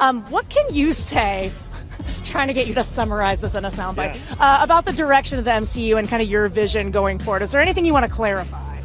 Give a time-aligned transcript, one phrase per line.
[0.00, 1.52] Um, what can you say?
[2.24, 4.36] trying to get you to summarize this in a soundbite yeah.
[4.40, 7.42] uh, about the direction of the MCU and kind of your vision going forward.
[7.42, 8.80] Is there anything you want to clarify?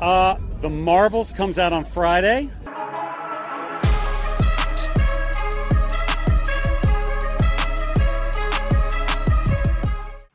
[0.00, 2.50] Uh, the Marvels comes out on Friday.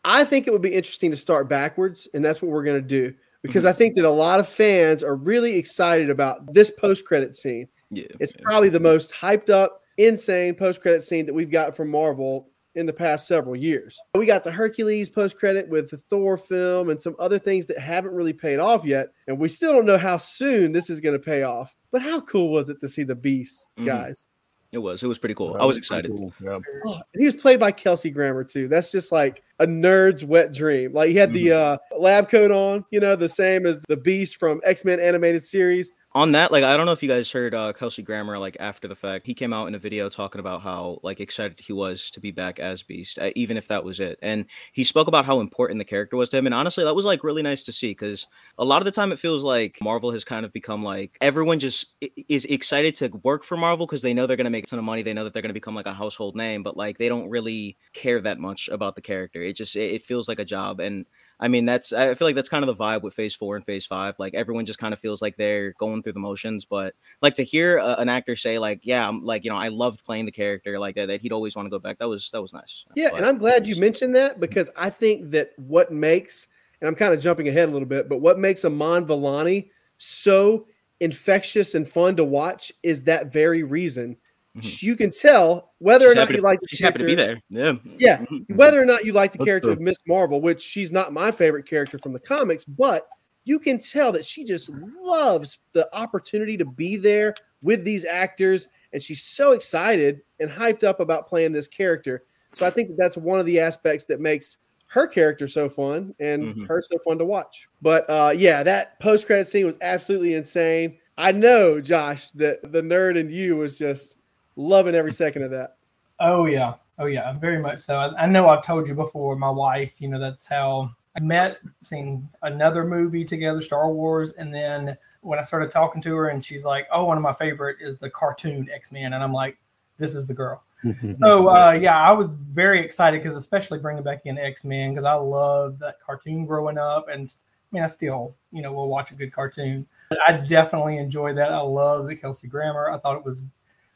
[0.06, 2.88] I think it would be interesting to start backwards, and that's what we're going to
[2.88, 3.70] do because mm-hmm.
[3.70, 7.68] I think that a lot of fans are really excited about this post credit scene.
[7.90, 8.44] Yeah, it's yeah.
[8.44, 12.86] probably the most hyped up, insane post credit scene that we've got from Marvel in
[12.86, 14.00] the past several years.
[14.16, 17.78] We got the Hercules post credit with the Thor film and some other things that
[17.78, 21.16] haven't really paid off yet, and we still don't know how soon this is going
[21.16, 21.76] to pay off.
[21.92, 23.88] But how cool was it to see the Beast mm-hmm.
[23.88, 24.30] guys?
[24.72, 25.04] It was.
[25.04, 25.58] It was pretty cool.
[25.60, 26.12] I was excited.
[26.12, 26.32] Cool.
[26.42, 26.60] Yeah.
[26.86, 28.70] Oh, he was played by Kelsey Grammer too.
[28.70, 30.94] That's just like a nerd's wet dream.
[30.94, 31.96] Like he had the mm-hmm.
[31.96, 35.44] uh, lab coat on, you know, the same as the Beast from X Men animated
[35.44, 38.58] series on that, like I don't know if you guys heard uh, Kelsey Grammer like
[38.60, 39.26] after the fact.
[39.26, 42.32] He came out in a video talking about how like excited he was to be
[42.32, 44.20] back as Beast, uh, even if that was it.
[44.22, 46.46] And he spoke about how important the character was to him.
[46.46, 48.28] And honestly, that was like really nice to see because
[48.58, 51.60] a lot of the time it feels like Marvel has kind of become like everyone
[51.60, 51.94] just
[52.28, 54.80] is excited to work for Marvel because they know they're going to make a ton
[54.80, 55.04] of money.
[55.04, 57.30] They know that they're going to become like a household name, but like they don't
[57.30, 59.42] really care that much about the character.
[59.42, 61.06] It just it, it feels like a job and
[61.42, 63.66] I mean, that's I feel like that's kind of the vibe with Phase Four and
[63.66, 64.20] Phase Five.
[64.20, 66.66] Like everyone just kind of feels like they're going through the motions.
[66.66, 69.70] But like to hear a, an actor say like, "Yeah, I'm like you know, I
[69.70, 71.08] loved playing the character like that.
[71.08, 72.86] That he'd always want to go back." That was that was nice.
[72.96, 76.48] Yeah, but, and I'm glad you mentioned that because I think that what makes
[76.80, 80.68] and I'm kind of jumping ahead a little bit, but what makes Iman Vellani so
[81.00, 84.18] infectious and fun to watch is that very reason
[84.58, 84.86] Mm-hmm.
[84.86, 87.16] You can tell whether she's or not you to, like the she's happy to be
[87.16, 87.42] there.
[87.50, 87.76] Yeah.
[87.98, 88.18] Yeah.
[88.20, 88.56] Mm-hmm.
[88.56, 91.66] Whether or not you like the character of Miss Marvel, which she's not my favorite
[91.66, 93.08] character from the comics, but
[93.44, 94.70] you can tell that she just
[95.02, 98.68] loves the opportunity to be there with these actors.
[98.94, 102.24] And she's so excited and hyped up about playing this character.
[102.54, 106.14] So I think that that's one of the aspects that makes her character so fun
[106.20, 106.66] and mm-hmm.
[106.66, 107.70] her so fun to watch.
[107.82, 110.98] But uh, yeah, that post credit scene was absolutely insane.
[111.18, 114.18] I know, Josh, that the nerd in you was just
[114.56, 115.78] Loving every second of that.
[116.20, 117.98] Oh yeah, oh yeah, very much so.
[117.98, 119.36] I, I know I've told you before.
[119.36, 120.88] My wife, you know, that's how I
[121.20, 121.60] met.
[121.84, 126.44] Seen another movie together, Star Wars, and then when I started talking to her, and
[126.44, 129.58] she's like, "Oh, one of my favorite is the cartoon X Men," and I'm like,
[129.98, 130.64] "This is the girl."
[131.12, 135.06] so uh, yeah, I was very excited because especially bringing back in X Men because
[135.06, 139.12] I loved that cartoon growing up, and I mean I still you know will watch
[139.12, 139.86] a good cartoon.
[140.10, 141.52] But I definitely enjoyed that.
[141.52, 142.90] I love the Kelsey Grammer.
[142.90, 143.42] I thought it was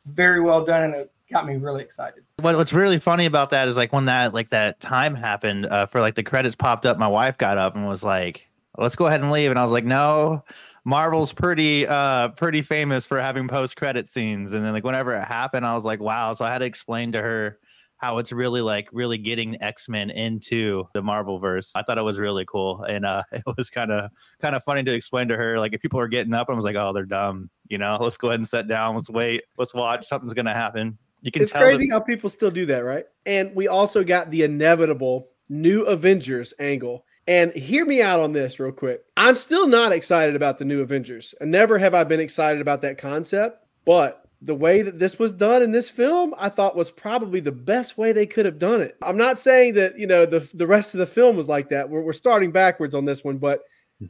[0.05, 2.23] very well done and it got me really excited.
[2.37, 5.85] What, what's really funny about that is like when that like that time happened uh,
[5.85, 8.47] for like the credits popped up, my wife got up and was like,
[8.77, 10.43] "Let's go ahead and leave," and I was like, "No."
[10.87, 15.23] Marvel's pretty uh pretty famous for having post credit scenes and then like whenever it
[15.23, 17.57] happened I was like wow so I had to explain to her
[17.97, 21.71] how it's really like really getting X-Men into the Marvel verse.
[21.75, 22.83] I thought it was really cool.
[22.83, 24.11] And uh it was kind of
[24.41, 25.59] kind of funny to explain to her.
[25.59, 27.49] Like if people are getting up, I was like, oh, they're dumb.
[27.67, 28.95] You know, let's go ahead and sit down.
[28.95, 29.43] Let's wait.
[29.57, 30.05] Let's watch.
[30.05, 30.97] Something's gonna happen.
[31.25, 33.05] You can it's crazy how people still do that, right?
[33.25, 37.03] And we also got the inevitable new Avengers angle.
[37.27, 39.03] And hear me out on this real quick.
[39.17, 41.33] I'm still not excited about the new Avengers.
[41.41, 43.65] And never have I been excited about that concept.
[43.87, 47.51] But the way that this was done in this film, I thought was probably the
[47.51, 48.95] best way they could have done it.
[49.01, 51.89] I'm not saying that, you know, the, the rest of the film was like that.
[51.89, 53.61] We're, we're starting backwards on this one, but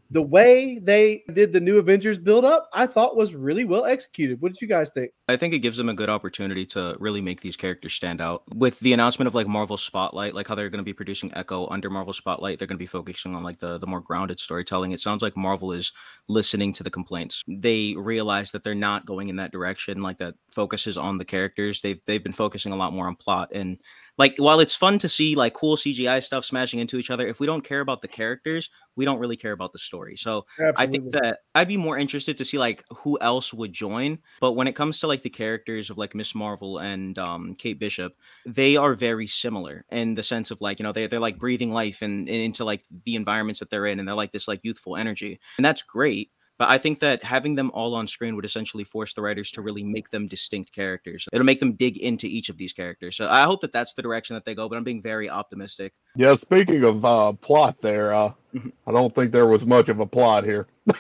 [0.09, 4.41] the way they did the new Avengers build up, I thought was really well executed.
[4.41, 5.11] What did you guys think?
[5.28, 8.44] I think it gives them a good opportunity to really make these characters stand out.
[8.53, 11.68] With the announcement of like Marvel Spotlight, like how they're going to be producing Echo
[11.69, 14.91] under Marvel Spotlight, they're going to be focusing on like the the more grounded storytelling.
[14.91, 15.91] It sounds like Marvel is
[16.28, 17.44] listening to the complaints.
[17.47, 21.81] They realize that they're not going in that direction, like that focuses on the characters.
[21.81, 23.80] They've they've been focusing a lot more on plot and
[24.18, 27.40] like while it's fun to see like cool CGI stuff smashing into each other, if
[27.40, 30.16] we don't care about the characters, we don't really care about the story.
[30.16, 30.84] So Absolutely.
[30.84, 34.19] I think that I'd be more interested to see like who else would join.
[34.40, 37.79] But when it comes to like the characters of like Miss Marvel and um, Kate
[37.79, 38.13] Bishop,
[38.45, 41.71] they are very similar in the sense of like you know they they're like breathing
[41.71, 44.59] life and, and into like the environments that they're in, and they're like this like
[44.63, 46.31] youthful energy, and that's great.
[46.57, 49.62] But I think that having them all on screen would essentially force the writers to
[49.62, 51.27] really make them distinct characters.
[51.33, 53.18] It'll make them dig into each of these characters.
[53.18, 54.69] So I hope that that's the direction that they go.
[54.69, 55.94] But I'm being very optimistic.
[56.15, 56.35] Yeah.
[56.35, 58.69] Speaking of uh, plot, there, uh, mm-hmm.
[58.88, 60.68] I don't think there was much of a plot here.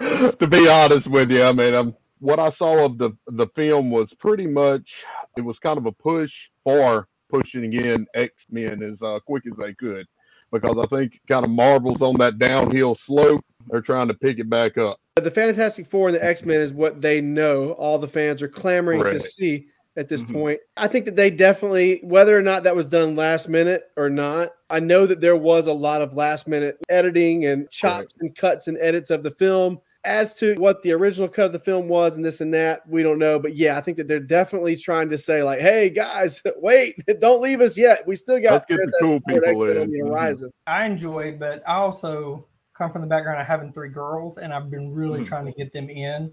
[0.00, 3.90] to be honest with you, I mean, um, what I saw of the the film
[3.90, 5.04] was pretty much
[5.36, 9.56] it was kind of a push for pushing in X Men as uh, quick as
[9.56, 10.06] they could
[10.52, 13.44] because I think kind of Marvel's on that downhill slope.
[13.68, 14.98] They're trying to pick it back up.
[15.16, 17.72] The Fantastic Four and the X Men is what they know.
[17.72, 19.66] All the fans are clamoring to see
[19.96, 20.32] at this Mhm.
[20.32, 20.60] point.
[20.76, 24.52] I think that they definitely, whether or not that was done last minute or not,
[24.70, 28.66] I know that there was a lot of last minute editing and chops and cuts
[28.68, 29.80] and edits of the film.
[30.04, 33.02] As to what the original cut of the film was and this and that, we
[33.02, 33.38] don't know.
[33.38, 37.42] But yeah, I think that they're definitely trying to say, like, hey guys, wait, don't
[37.42, 38.06] leave us yet.
[38.06, 39.90] We still got Let's get the cool people X-Men on in.
[39.90, 40.08] the Mhm.
[40.08, 40.52] horizon.
[40.66, 44.70] I enjoy, but I also come from the background of having three girls, and I've
[44.70, 45.26] been really Mhm.
[45.26, 46.32] trying to get them in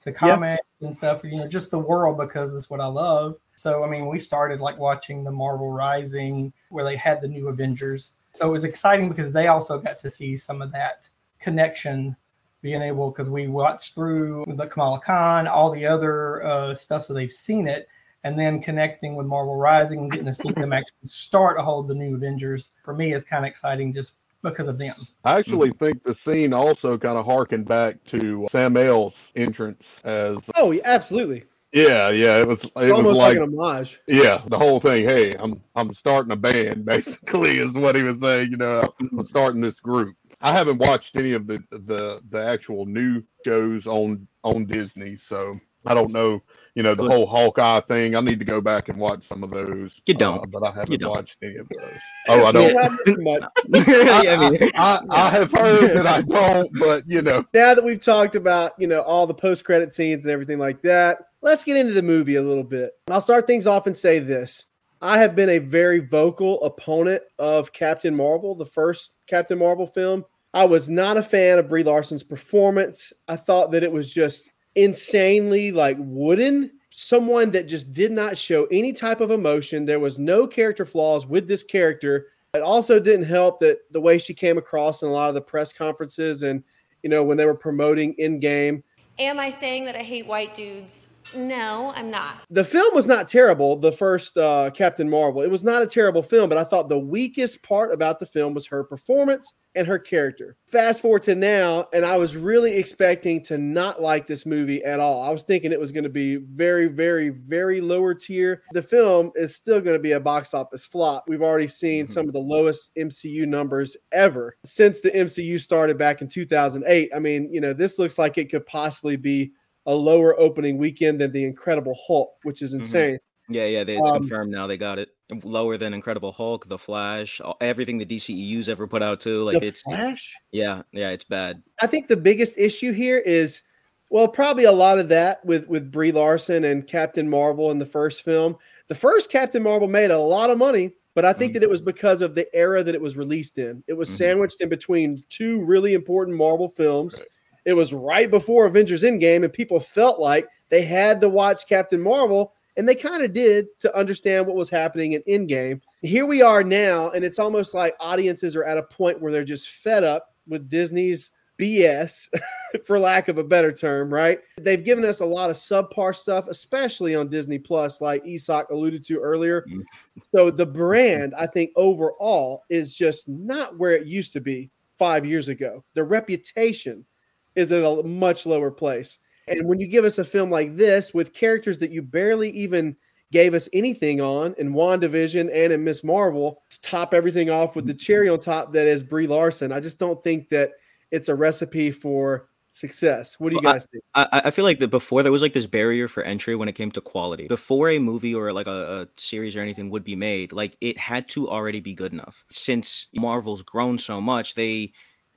[0.00, 1.22] to comics and stuff.
[1.22, 3.36] You know, just the world because it's what I love.
[3.54, 7.46] So I mean, we started like watching the Marvel Rising, where they had the new
[7.46, 8.14] Avengers.
[8.32, 11.08] So it was exciting because they also got to see some of that
[11.38, 12.16] connection
[12.64, 17.12] being able because we watched through the Kamala Khan, all the other uh, stuff, so
[17.12, 17.86] they've seen it,
[18.24, 21.88] and then connecting with Marvel Rising and getting to see them actually start a hold
[21.88, 24.94] the new Avengers for me is kind of exciting just because of them.
[25.24, 30.38] I actually think the scene also kind of harkened back to Sam L's entrance as
[30.56, 31.44] Oh, yeah, absolutely.
[31.74, 32.38] yeah, yeah.
[32.38, 34.00] It was it was Almost like, like an homage.
[34.06, 35.06] yeah, the whole thing.
[35.06, 36.84] Hey, I'm I'm starting a band.
[36.94, 38.52] Basically, is what he was saying.
[38.52, 40.16] You know, I'm starting this group.
[40.44, 45.58] I haven't watched any of the the the actual new shows on on Disney, so
[45.86, 46.42] I don't know.
[46.74, 48.14] You know, the whole Hawkeye thing.
[48.14, 50.00] I need to go back and watch some of those.
[50.04, 50.42] You don't.
[50.42, 51.98] uh, but I haven't watched any of those.
[52.28, 52.68] Oh, I don't.
[52.68, 53.42] See, not too much.
[53.88, 57.98] yeah, I I, I have heard that I don't, but you know, now that we've
[57.98, 61.76] talked about you know all the post credit scenes and everything like that let's get
[61.76, 64.66] into the movie a little bit i'll start things off and say this
[65.02, 70.24] i have been a very vocal opponent of captain marvel the first captain marvel film
[70.54, 74.50] i was not a fan of brie larson's performance i thought that it was just
[74.74, 80.18] insanely like wooden someone that just did not show any type of emotion there was
[80.18, 84.58] no character flaws with this character it also didn't help that the way she came
[84.58, 86.62] across in a lot of the press conferences and
[87.04, 88.82] you know, when they were promoting in game.
[89.18, 91.10] Am I saying that I hate white dudes?
[91.36, 92.38] No, I'm not.
[92.50, 95.42] The film was not terrible, the first uh, Captain Marvel.
[95.42, 98.54] It was not a terrible film, but I thought the weakest part about the film
[98.54, 100.56] was her performance and her character.
[100.68, 105.00] Fast forward to now, and I was really expecting to not like this movie at
[105.00, 105.22] all.
[105.22, 108.62] I was thinking it was going to be very, very, very lower tier.
[108.72, 111.24] The film is still going to be a box office flop.
[111.26, 112.08] We've already seen Mhm.
[112.08, 117.10] some of the lowest MCU numbers ever since the MCU started back in 2008.
[117.14, 119.50] I mean, you know, this looks like it could possibly be
[119.86, 123.18] a lower opening weekend than the Incredible Hulk, which is insane.
[123.50, 123.84] yeah, yeah.
[123.84, 124.66] They, it's Um, confirmed now.
[124.66, 125.10] They got it
[125.42, 129.42] lower than Incredible Hulk, The Flash, all- everything the DCEU's ever put out too.
[129.42, 130.34] Like it's, Flash.
[130.52, 131.10] yeah, yeah.
[131.10, 131.62] It's bad.
[131.82, 133.62] I think the biggest issue here is,
[134.10, 137.86] well, probably a lot of that with with Brie Larson and Captain Marvel in the
[137.86, 138.56] first film.
[138.88, 141.54] The first Captain Marvel made a lot of money, but I think Mhm.
[141.54, 143.82] that it was because of the era that it was released in.
[143.88, 144.16] It was Mhm.
[144.18, 147.18] sandwiched in between two really important Marvel films.
[147.18, 147.28] Right.
[147.64, 152.00] It was right before Avengers Endgame, and people felt like they had to watch Captain
[152.00, 155.80] Marvel, and they kind of did to understand what was happening in Endgame.
[156.02, 159.44] Here we are now, and it's almost like audiences are at a point where they're
[159.44, 162.28] just fed up with Disney's BS,
[162.84, 164.40] for lack of a better term, right?
[164.60, 169.04] They've given us a lot of subpar stuff, especially on Disney Plus, like Esoc alluded
[169.06, 169.64] to earlier.
[169.70, 169.84] Mm.
[170.24, 175.24] So the brand, I think, overall is just not where it used to be five
[175.24, 175.84] years ago.
[175.94, 177.04] The reputation
[177.54, 179.18] is at a much lower place.
[179.46, 182.96] And when you give us a film like this with characters that you barely even
[183.30, 187.94] gave us anything on in WandaVision and in Miss Marvel, top everything off with the
[187.94, 189.72] cherry on top that is Brie Larson.
[189.72, 190.72] I just don't think that
[191.10, 193.38] it's a recipe for success.
[193.38, 194.02] What do you Well, guys think?
[194.14, 196.74] I, I feel like that before there was like this barrier for entry when it
[196.74, 197.46] came to quality.
[197.46, 200.98] Before a movie or like a, a series or anything would be made, like it
[200.98, 202.44] had to already be good enough.
[202.50, 204.92] Since Marvel's grown so much, they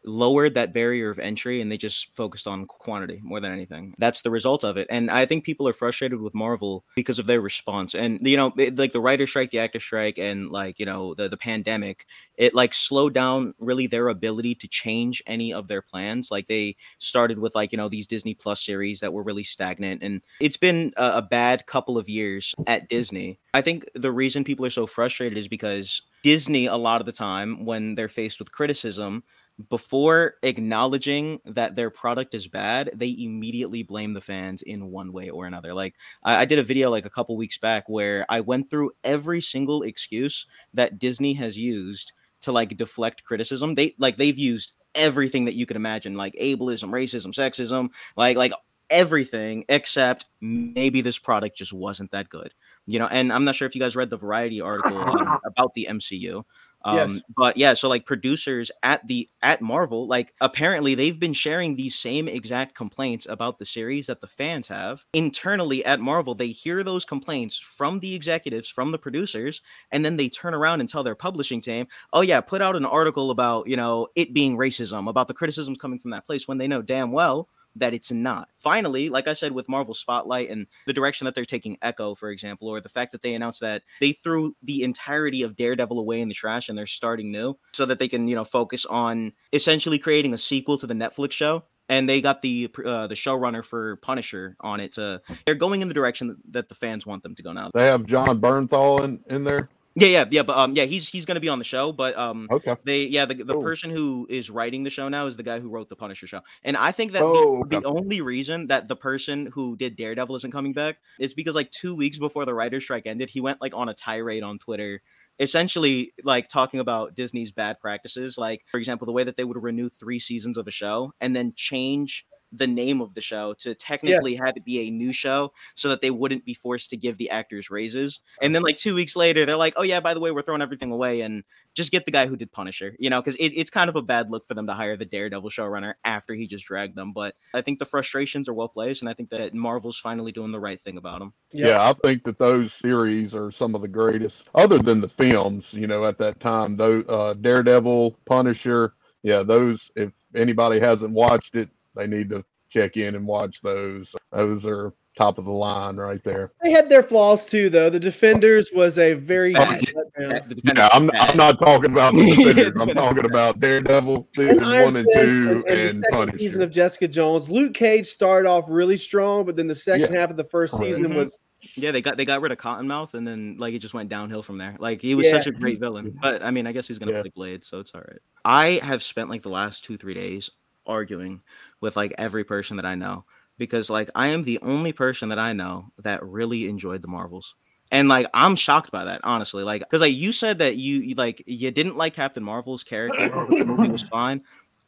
[0.07, 3.93] lowered that barrier of entry and they just focused on quantity more than anything.
[3.97, 4.87] That's the result of it.
[4.89, 7.93] And I think people are frustrated with Marvel because of their response.
[7.93, 11.13] And you know, it, like the writer strike, the actor strike, and like you know
[11.13, 15.81] the the pandemic, it like slowed down really their ability to change any of their
[15.81, 16.31] plans.
[16.31, 20.01] Like they started with like you know these Disney Plus series that were really stagnant,
[20.01, 23.39] and it's been a, a bad couple of years at Disney.
[23.53, 27.11] I think the reason people are so frustrated is because Disney, a lot of the
[27.11, 29.23] time, when they're faced with criticism,
[29.69, 35.29] before acknowledging that their product is bad, they immediately blame the fans in one way
[35.29, 35.73] or another.
[35.73, 38.91] Like I, I did a video like a couple weeks back where I went through
[39.03, 43.73] every single excuse that Disney has used to like deflect criticism.
[43.73, 48.53] They like they've used everything that you could imagine, like ableism, racism, sexism, like like
[48.89, 52.53] everything except maybe this product just wasn't that good.
[52.85, 55.73] You know, and I'm not sure if you guys read the Variety article um, about
[55.73, 56.43] the MCU.
[56.87, 57.21] Um, Yes.
[57.35, 61.99] But yeah, so like producers at the at Marvel, like apparently they've been sharing these
[61.99, 66.33] same exact complaints about the series that the fans have internally at Marvel.
[66.33, 70.79] They hear those complaints from the executives, from the producers, and then they turn around
[70.79, 74.33] and tell their publishing team, "Oh yeah, put out an article about you know it
[74.33, 77.93] being racism, about the criticisms coming from that place," when they know damn well that
[77.93, 78.49] it's not.
[78.57, 82.29] Finally, like I said, with Marvel Spotlight and the direction that they're taking Echo, for
[82.29, 86.21] example, or the fact that they announced that they threw the entirety of Daredevil away
[86.21, 89.33] in the trash and they're starting new so that they can, you know, focus on
[89.53, 91.63] essentially creating a sequel to the Netflix show.
[91.89, 94.91] And they got the uh, the showrunner for Punisher on it.
[94.93, 97.71] To they're going in the direction that the fans want them to go now.
[97.73, 99.69] They have Jon Bernthal in, in there.
[99.99, 100.43] Yeah, yeah, yeah.
[100.43, 101.91] But um, yeah, he's he's gonna be on the show.
[101.91, 102.75] But um, Okay.
[102.85, 105.69] they yeah the, the person who is writing the show now is the guy who
[105.69, 107.79] wrote the Punisher show, and I think that Oh, the, okay.
[107.79, 111.71] the only reason that the person who did Daredevil isn't coming back is because like
[111.71, 115.01] two weeks before the writer's strike ended, he went like on a tirade on Twitter,
[115.39, 119.61] essentially like talking about Disney's bad practices, like for example the way that they would
[119.61, 123.75] renew three seasons of a show and then change the name of the show to
[123.75, 124.41] technically Yes.
[124.45, 127.29] have it be a new show so that they wouldn't be forced to give the
[127.29, 128.21] actors raises.
[128.41, 130.61] And then like two weeks later, they're like, "Oh yeah, by the way, we're throwing
[130.61, 133.69] everything away and just get the guy who did Punisher." You know, because it, it's
[133.69, 136.65] kind of a bad look for them to hire the Daredevil showrunner after he just
[136.65, 137.11] dragged them.
[137.11, 140.51] But I think the frustrations are well placed, and I think that Marvel's finally doing
[140.51, 141.33] the right thing about them.
[141.51, 141.67] Yep.
[141.67, 145.73] Yeah, I think that those series are some of the greatest, other than the films.
[145.73, 148.93] You know, at that time, though, uh, Daredevil, Punisher.
[149.23, 149.91] Yeah, those.
[149.95, 154.13] If anybody hasn't watched it, they need to check in and watch those.
[154.31, 156.51] Those are top of the line right there.
[156.61, 157.89] They had their flaws too, though.
[157.89, 159.81] The Defenders was a very Bad.
[160.19, 160.61] letdown.
[160.77, 161.09] Yeah, I'm.
[161.15, 162.79] I'm not talking about the Defenders.
[162.79, 166.37] I'm talking about Daredevil season And one and two and, and the and second Punisher.
[166.39, 167.49] season of Jessica Jones.
[167.49, 170.95] Luke Cage started off really strong, but then the second half of the first Correct.
[170.95, 171.15] season Mhm.
[171.17, 171.39] was
[171.75, 174.43] Yeah, they got they got rid of Cottonmouth, and then like it just went downhill
[174.43, 174.75] from there.
[174.79, 175.31] Like he was Yeah.
[175.31, 177.21] such a great villain, but I mean, I guess he's gonna Yeah.
[177.21, 178.19] play Blade, so it's all right.
[178.45, 180.51] I have spent like the last two three days
[180.87, 181.41] arguing
[181.81, 183.25] with like every person that I know
[183.57, 187.55] because like I am the only person that I know that really enjoyed the Marvels.
[187.91, 189.63] And like I'm shocked by that, honestly.
[189.63, 193.65] Like, because like you said that you like you didn't like Captain Marvel's character, the
[193.65, 194.43] movie was fine.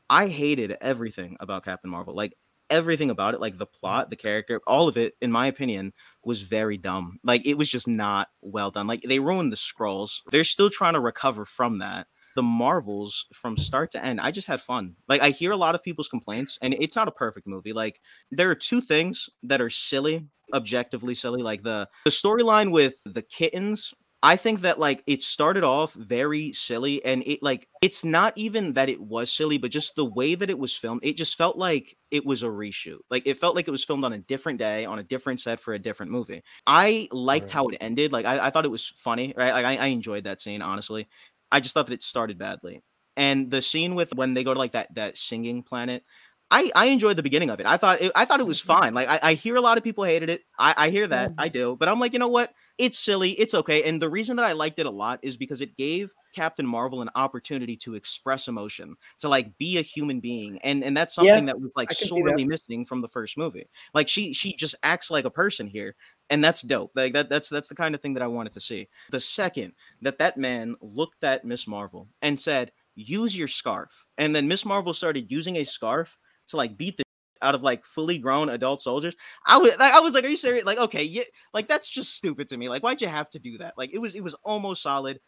[0.10, 2.15] I hated everything about Captain Marvel.
[2.15, 2.36] Like
[2.70, 6.41] everything about it, like the plot, the character, all of it, in my opinion, was
[6.41, 7.20] very dumb.
[7.24, 8.88] Like it was just not well done.
[8.88, 10.22] Like they ruined the Skrulls.
[10.32, 12.08] They're still trying to recover from that.
[12.39, 14.96] The Marvels from start to end, I just had fun.
[15.10, 17.74] Like I hear a lot of people's complaints, and it's not a perfect movie.
[17.74, 18.00] Like
[18.31, 21.41] there are two things that are silly, objectively silly.
[21.43, 26.51] Like the the storyline with the kittens I think that like it started off very
[26.51, 30.36] silly and it like it's not even that it was silly, but just the way
[30.36, 33.00] that it was filmed, it just felt like it was a reshoot.
[33.10, 35.60] Like it felt like it was filmed on a different day, on a different set
[35.60, 36.41] for a different movie.
[36.67, 37.53] I liked Right.
[37.53, 38.12] how it ended.
[38.12, 39.53] Like I, I thought it was funny, right?
[39.53, 41.08] Like I, I enjoyed that scene, honestly.
[41.51, 42.84] I just thought that it started badly.
[43.18, 46.03] And the scene with when they go to like that that singing planet,
[46.51, 47.68] I, I enjoyed the beginning of it.
[47.68, 48.79] I thought it, I thought it was mm-hmm.
[48.79, 48.94] fine.
[48.94, 50.41] Like I, I hear a lot of people hated it.
[50.58, 51.34] I, I hear that.
[51.38, 51.53] I mm-hmm.
[51.53, 51.75] do.
[51.79, 52.53] But I'm like, you know what?
[52.79, 53.32] It's silly.
[53.32, 53.84] It's okay.
[53.84, 57.01] And the reason that I liked it a lot is because it gave Captain Marvel
[57.01, 60.58] an opportunity to express emotion, to like be a human being.
[60.63, 63.10] And and that's Yeah, something that was like I can see sorely missing from the
[63.10, 63.70] first movie.
[63.94, 65.96] Like she she just acts like a person here.
[66.29, 66.91] And that's dope.
[66.95, 68.88] Like that that's that's the kind of thing that I wanted to see.
[69.09, 74.36] The second that that man looked at Miss Marvel and said, "Use your scarf." And
[74.36, 76.17] then Miss Marvel started using a scarf
[76.50, 77.03] to like beat the
[77.41, 79.15] out of like fully grown adult soldiers.
[79.45, 80.65] I was like, I was like, are you serious?
[80.65, 82.69] Like, okay, yeah, like that's just stupid to me.
[82.69, 83.77] Like, why'd you have to do that?
[83.77, 85.19] Like, it was it was almost solid,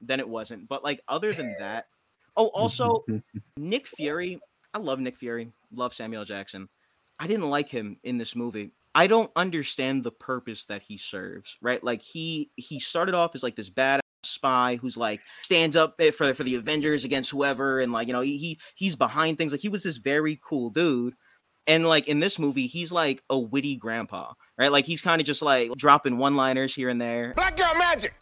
[0.00, 0.68] then it wasn't.
[0.68, 1.86] But like, other than that,
[2.36, 3.04] oh, also
[3.56, 4.40] Nick Fury.
[4.74, 5.52] I love Nick Fury.
[5.72, 6.68] Love Samuel Jackson.
[7.18, 8.72] I didn't like him in this movie.
[8.94, 11.56] I don't understand the purpose that he serves.
[11.62, 11.82] Right?
[11.82, 16.10] Like he he started off as like this bad spy who's like stands up eh,
[16.10, 19.52] for for the Avengers against whoever, and like you know he, he he's behind things.
[19.52, 21.14] Like he was this very cool dude.
[21.66, 24.72] And like in this movie, he's like a witty grandpa, right?
[24.72, 27.34] Like he's kind of just like dropping one-liners here and there.
[27.36, 28.14] Black girl magic.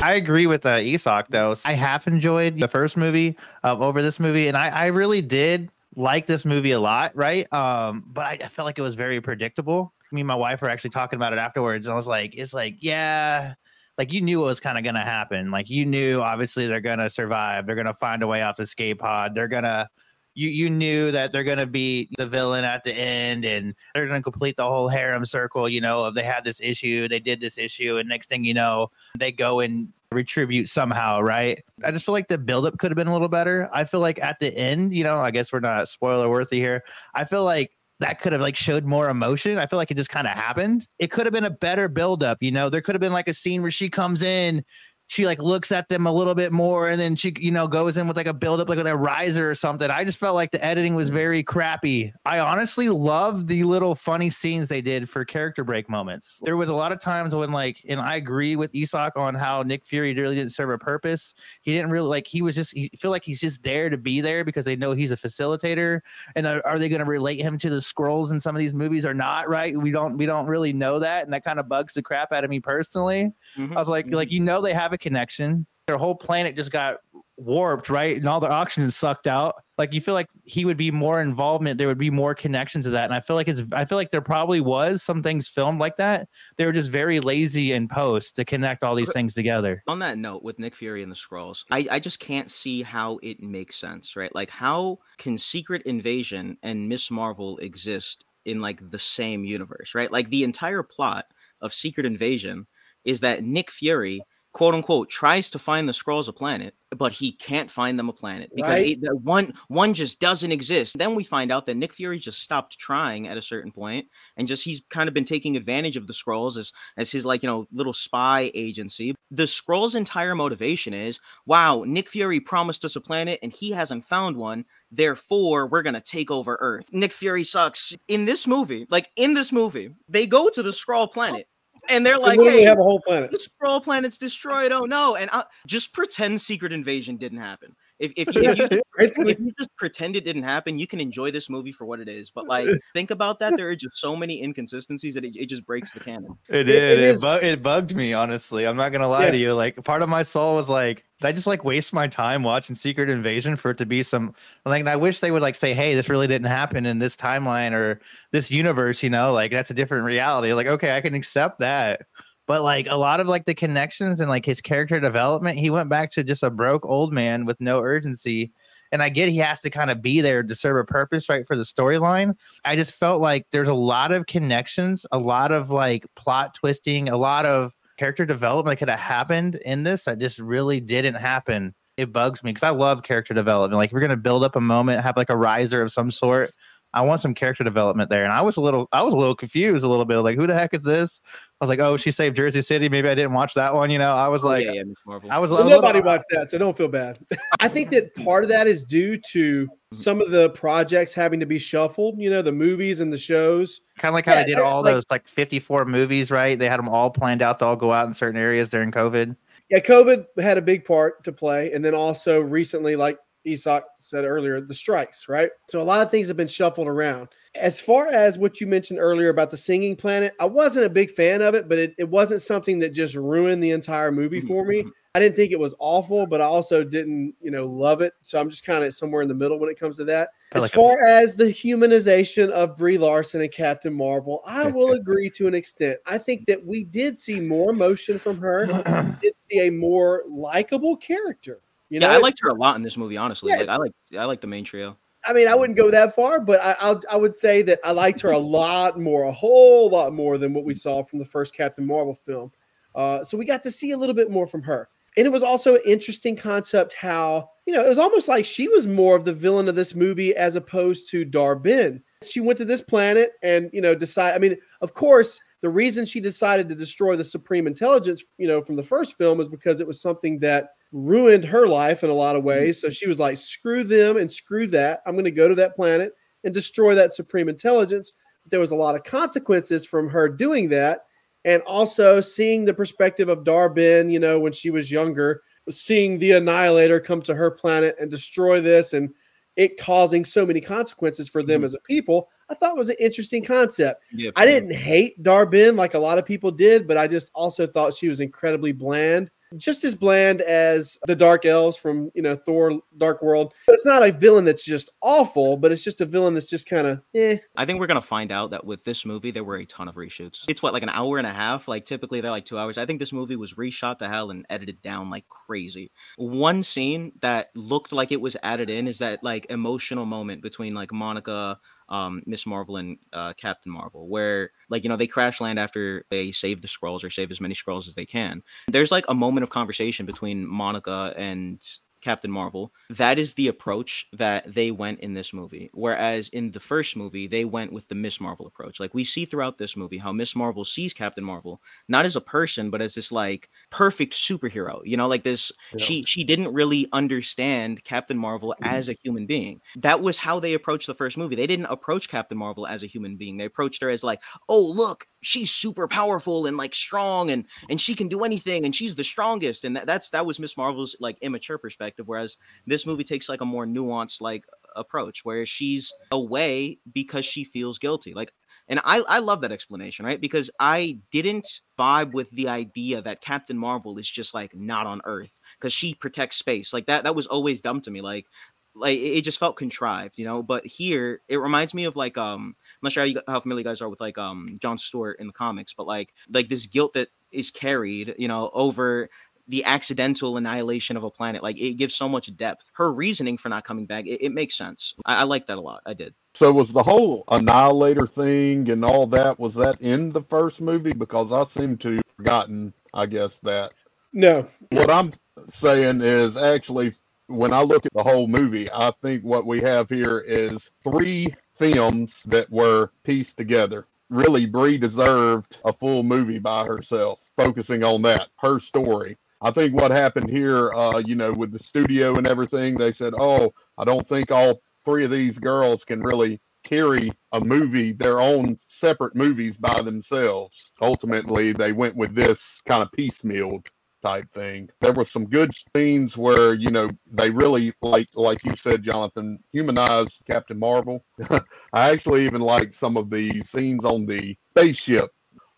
[0.00, 1.56] I agree with uh, Isak though.
[1.64, 5.70] I half enjoyed the first movie um, over this movie, and I, I really did
[5.98, 7.52] like this movie a lot, right?
[7.52, 9.92] Um, but I, I felt like it was very predictable.
[10.12, 12.54] Me and my wife were actually talking about it afterwards, and I was like, "It's
[12.54, 13.54] like, yeah,
[13.98, 15.50] like you knew what was kind of gonna happen.
[15.50, 17.66] Like you knew, obviously, they're gonna survive.
[17.66, 19.34] They're gonna find a way off the escape pod.
[19.34, 19.88] They're gonna."
[20.34, 24.22] You, you knew that they're gonna be the villain at the end and they're gonna
[24.22, 27.58] complete the whole harem circle, you know, of they had this issue, they did this
[27.58, 31.62] issue, and next thing you know, they go and retribute somehow, right?
[31.84, 33.68] I just feel like the buildup could have been a little better.
[33.72, 36.82] I feel like at the end, you know, I guess we're not spoiler worthy here.
[37.14, 39.58] I feel like that could have like showed more emotion.
[39.58, 40.86] I feel like it just kind of happened.
[40.98, 42.70] It could have been a better buildup, you know.
[42.70, 44.64] There could have been like a scene where she comes in
[45.08, 47.96] she like looks at them a little bit more and then she you know goes
[47.96, 49.90] in with like a build up like with a riser or something.
[49.90, 52.12] I just felt like the editing was very crappy.
[52.24, 56.38] I honestly love the little funny scenes they did for character break moments.
[56.42, 59.62] There was a lot of times when like and i agree with isak on how
[59.62, 61.34] nick fury really didn't serve a purpose.
[61.62, 64.20] He didn't really like he was just he feel like he's just there to be
[64.20, 66.00] there because they know he's a facilitator.
[66.36, 68.74] And are, are they going to relate him to the Skrulls in some of these
[68.74, 69.76] movies or not right?
[69.76, 72.44] We don't we don't really know that and that kind of bugs the crap out
[72.44, 73.32] of me personally.
[73.56, 74.14] Mhm, I was like, mhm.
[74.14, 75.66] like you know, they have a connection.
[75.86, 76.98] Their whole planet just got
[77.38, 78.16] warped, right?
[78.16, 79.54] And all their oxygen sucked out.
[79.78, 81.78] Like you feel like he would be more involvement.
[81.78, 83.04] There would be more connections to that.
[83.04, 83.62] And I feel like it's.
[83.72, 86.28] I feel like there probably was some things filmed like that.
[86.56, 89.82] They were just very lazy in post to connect all these things together.
[89.86, 93.18] on that note with nick fury and the Skrulls I, I just can't see how
[93.22, 98.90] it makes sense right like how can secret invasion and miss marvel exist in like
[98.90, 101.26] the same universe right like the entire plot
[101.60, 102.66] of secret invasion
[103.04, 104.20] is that nick fury
[104.52, 108.12] quote unquote tries to find the Skrulls a planet but he can't find them a
[108.14, 108.86] planet because Right.
[108.92, 110.96] it- the one one just doesn't exist.
[110.96, 114.48] Then we find out that nick fury just stopped trying at a certain point and
[114.48, 117.46] just he's kind of been taking advantage of the Skrulls as as his like you
[117.46, 119.14] know little spy agency.
[119.30, 124.06] The Skrulls entire motivation is wow nick fury promised us a planet and he hasn't
[124.06, 124.64] found one.
[124.90, 126.88] Therefore we're gonna take over earth.
[126.90, 127.94] Nick fury sucks.
[128.08, 131.46] In this movie like in this movie they go to the Skrull planet
[131.88, 133.30] and they're like hey have a whole planet.
[133.30, 134.72] the Skrull planet's destroyed.
[134.72, 135.16] Oh no.
[135.16, 139.52] And I, just pretend secret invasion didn't happen if, if, you, if you if you
[139.58, 142.30] just pretend it didn't happen, you can enjoy this movie for what it is.
[142.30, 143.56] But like, think about that.
[143.56, 146.36] There are just so many inconsistencies that it, it just breaks the canon.
[146.48, 146.98] It It- did.
[146.98, 148.66] it It, is- bu- it bugged me, honestly.
[148.66, 149.30] I'm not gonna lie Yeah.
[149.32, 149.54] to you.
[149.54, 152.76] Like, part of my soul was like, did I just like waste my time watching
[152.76, 154.80] Secret Invasion for it to be some like?
[154.80, 157.72] and I wish they would like say, "Hey, this really didn't happen in this timeline
[157.72, 158.00] or
[158.30, 160.52] this universe." You know, like that's a different reality.
[160.52, 162.02] Like, okay, I can accept that.
[162.48, 165.90] But like a lot of like the connections and like his character development, he went
[165.90, 168.52] back to just a broke old man with no urgency.
[168.90, 171.46] And I get he has to kind of be there to serve a purpose, right,
[171.46, 172.34] for the storyline.
[172.64, 177.10] I just felt like there's a lot of connections, a lot of like plot twisting,
[177.10, 181.74] a lot of character development could have happened in this that just really didn't happen.
[181.98, 183.76] It bugs me because I love character development.
[183.76, 186.54] Like, we're gonna build up a moment, have like a riser of some sort.
[186.94, 188.24] I want some character development there.
[188.24, 190.46] And I was a little, I was a little confused, a little bit like, who
[190.46, 191.20] the heck is this?
[191.60, 192.88] I was like, oh, she saved Jersey City.
[192.88, 193.90] Maybe I didn't watch that one.
[193.90, 194.82] You know, I was Oh, like, yeah, yeah,
[195.30, 197.18] I was, Well, a little- nobody watched that, so don't feel bad.
[197.60, 201.46] I think that part of that is due to some of the projects having to
[201.46, 202.18] be shuffled.
[202.18, 203.80] You know, the movies and the shows.
[203.98, 206.58] kind of like how Yeah, they did all like- those like 54 movies, right?
[206.58, 209.36] They had them all planned out to all go out in certain areas during COVID.
[209.70, 214.24] Yeah, COVID had a big part to play, and then also recently, like Isak said
[214.24, 215.28] earlier, the strikes.
[215.28, 217.28] Right, so a lot of things have been shuffled around.
[217.54, 221.10] As far as what you mentioned earlier about the singing planet, I wasn't a big
[221.10, 224.48] fan of it, but it, it wasn't something that just ruined the entire movie mm-hmm,
[224.48, 224.80] for me.
[224.80, 224.88] Mm-hmm.
[225.14, 228.12] I didn't think it was awful, but I also didn't, you know, love it.
[228.20, 230.28] So I'm just kind of somewhere in the middle when it comes to that.
[230.52, 234.92] As like a- far as the humanization of Brie Larson and Captain Marvel, I will
[234.92, 235.98] agree to an extent.
[236.06, 238.66] I think that we did see more emotion from her.
[238.66, 241.60] We did see a more likable character.
[241.90, 243.16] You know, yeah, I liked her a lot in this movie.
[243.16, 244.96] Honestly, Yeah, like I like I like the main trio.
[245.26, 247.90] I mean, I wouldn't go that far, but I, I'll, I would say that I
[247.90, 251.24] liked her a lot more, a whole lot more than what we saw from the
[251.24, 252.52] first Captain Marvel film.
[252.94, 254.88] Uh, so we got to see a little bit more from her.
[255.16, 258.68] And it was also an interesting concept how, you know, it was almost like she
[258.68, 262.02] was more of the villain of this movie as opposed to Dar-Benn.
[262.22, 264.34] She went to this planet and, you know, decide.
[264.34, 268.62] I mean, of course, the reason she decided to destroy the Supreme Intelligence, you know,
[268.62, 272.14] from the first film was because it was something that ruined her life in a
[272.14, 272.80] lot of ways.
[272.80, 275.00] So she was like, screw them and screw that.
[275.06, 276.12] I'm going to go to that planet
[276.44, 278.12] and destroy that Supreme Intelligence.
[278.42, 281.04] But there was a lot of consequences from her doing that.
[281.44, 286.32] And also seeing the perspective of Dar-Benn, you know, when she was younger, seeing the
[286.32, 289.10] Annihilator come to her planet and destroy this and
[289.56, 291.64] it causing so many consequences for them Mhm.
[291.64, 294.04] as a people, I thought was an interesting concept.
[294.14, 297.66] Yeah, I didn't hate Dar-Benn like a lot of people did, but I just also
[297.66, 302.36] thought she was incredibly bland, just as bland as the Dark Elves from you know
[302.36, 303.54] Thor: Dark World.
[303.68, 306.86] It's not a villain that's just awful, but it's just a villain that's just kind
[306.86, 307.38] of eh.
[307.56, 309.94] I think we're gonna find out that with this movie there were a ton of
[309.94, 310.44] reshoots.
[310.48, 311.68] It's what like an hour and a half.
[311.68, 312.78] Like typically they're like two hours.
[312.78, 315.90] I think this movie was reshot to hell and edited down like crazy.
[316.16, 320.74] One scene that looked like it was added in is that like emotional moment between
[320.74, 325.40] like Monica, um, Miss Marvel, and uh, Captain Marvel, where like you know they crash
[325.40, 328.42] land after they save the Skrulls or save as many Skrulls as they can.
[328.68, 331.62] There's like a moment of conversation between Monica and
[332.00, 332.72] Captain Marvel.
[332.90, 335.70] That is the approach that they went in this movie.
[335.72, 338.80] Whereas in the first movie, they went with the Miss Marvel approach.
[338.80, 342.20] Like we see throughout this movie how Miss Marvel sees Captain Marvel not as a
[342.20, 344.80] person, but as this like perfect superhero.
[344.84, 345.52] You know, like this.
[345.72, 345.84] Yeah.
[345.84, 348.74] She she didn't really understand Captain Marvel mm-hmm.
[348.74, 349.60] as a human being.
[349.76, 351.36] That was how they approached the first movie.
[351.36, 353.36] They didn't approach Captain Marvel as a human being.
[353.36, 357.80] They approached her as like, oh look, she's super powerful and like strong and and
[357.80, 359.64] she can do anything and she's the strongest.
[359.64, 362.06] And that, that's that was Miss Marvel's like immature perspective.
[362.06, 364.44] Whereas this movie takes like a more nuanced like
[364.76, 368.14] approach where she's away because she feels guilty.
[368.14, 368.32] Like
[368.68, 370.20] and I, I love that explanation, right?
[370.20, 375.00] Because I didn't vibe with the idea that Captain Marvel is just like not on
[375.04, 376.72] Earth because she protects space.
[376.74, 378.02] Like that, that was always dumb to me.
[378.02, 378.26] Like,
[378.74, 380.42] like it just felt contrived, you know.
[380.42, 383.64] But here, it reminds me of like um, not sure how, you, how familiar you
[383.64, 386.94] guys are with like um John Stewart in the comics, but like like this guilt
[386.94, 389.08] that is carried, you know, over
[389.48, 391.42] the accidental annihilation of a planet.
[391.42, 392.70] Like it gives so much depth.
[392.74, 394.94] Her reasoning for not coming back, it, it makes sense.
[395.06, 395.82] I, I like that a lot.
[395.86, 396.14] I did.
[396.34, 400.92] So was the whole Annihilator thing and all that was that in the first movie?
[400.92, 403.72] Because I seem to have forgotten, I guess that.
[404.12, 405.12] No, What I'm
[405.50, 406.94] saying is actually
[407.26, 411.34] when I look at the whole movie, I think what we have here is three
[411.58, 413.86] films that were pieced together.
[414.10, 419.18] Really, Brie deserved a full movie by herself, focusing on that, her story.
[419.40, 423.12] I think what happened here, uh, you know, with the studio and everything, they said,
[423.16, 428.20] "Oh, I don't think all three of these girls can really carry a movie, their
[428.20, 433.62] own separate movies by themselves." Ultimately, they went with this kind of piecemeal
[434.08, 434.68] type thing.
[434.80, 439.38] There were some good scenes where you know they really like, like you said, Jonathan,
[439.52, 441.04] humanized Captain Marvel.
[441.72, 445.10] I actually even like some of the scenes on the spaceship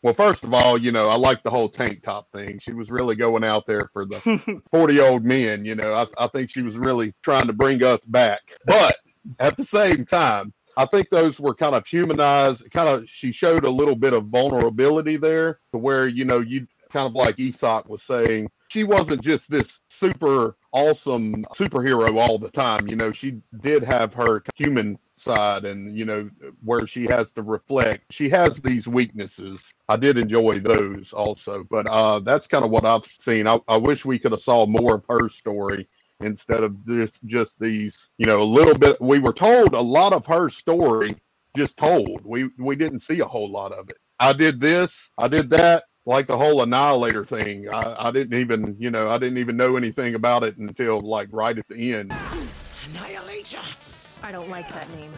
[0.03, 2.59] well, first of all, you know, I like the whole tank top thing.
[2.59, 5.65] She was really going out there for the 40 old men.
[5.65, 8.41] You know, I, I think she was really trying to bring us back.
[8.65, 8.97] But
[9.39, 12.71] at the same time, I think those were kind of humanized.
[12.71, 16.67] Kind of, she showed a little bit of vulnerability there to where, you know, you
[16.91, 22.51] kind of like Esoc was saying, she wasn't just this super awesome superhero all the
[22.51, 22.87] time.
[22.89, 26.31] You know, she did have her human side and you know
[26.65, 28.05] where she has to reflect.
[28.11, 29.75] She has these weaknesses.
[29.89, 33.47] I did enjoy those also but uh that's kind of what i've seen.
[33.47, 35.89] I, I wish we could have saw more of her story
[36.21, 40.13] instead of just just these you know a little bit we were told a lot
[40.13, 41.17] of her story
[41.57, 42.23] just told.
[42.25, 43.99] We we didn't see a whole lot of it.
[44.19, 48.77] I did this i did that like the whole annihilator thing i, I didn't even
[48.79, 52.11] you know i didn't even know anything about it until like right at the end
[52.91, 53.59] annihilator
[54.23, 55.13] I don't like that name.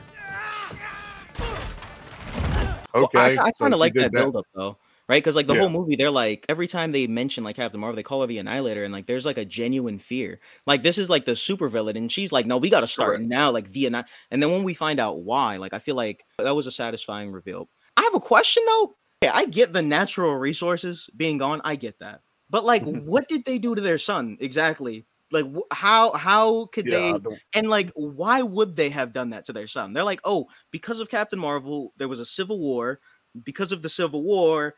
[2.95, 5.23] Well, okay I, I kind she of like did that build up though, right?
[5.23, 5.61] Because like the Yeah.
[5.61, 8.39] whole movie, they're like every time they mention like Captain Marvel, they call her the
[8.39, 10.41] Annihilator, and like there's like a genuine fear.
[10.67, 13.17] Like this is like the super villain, and she's like, no, we got to start
[13.17, 13.25] Correct.
[13.25, 14.05] now, like the Anni-.
[14.31, 17.33] And then when we find out why, like I feel like that was a satisfying
[17.33, 17.69] reveal.
[17.97, 18.95] I have a question though.
[19.23, 21.61] Yeah, I get the natural resources being gone.
[21.65, 23.03] I get that, but like, mm-hmm.
[23.05, 25.07] what did they do to their son exactly?
[25.31, 27.23] Like, how how could Yeah, they?
[27.55, 29.93] And like, why would they have done that to their son?
[29.93, 33.01] They're like, oh, because of Captain Marvel, there was a civil war.
[33.45, 34.75] Because of the civil war,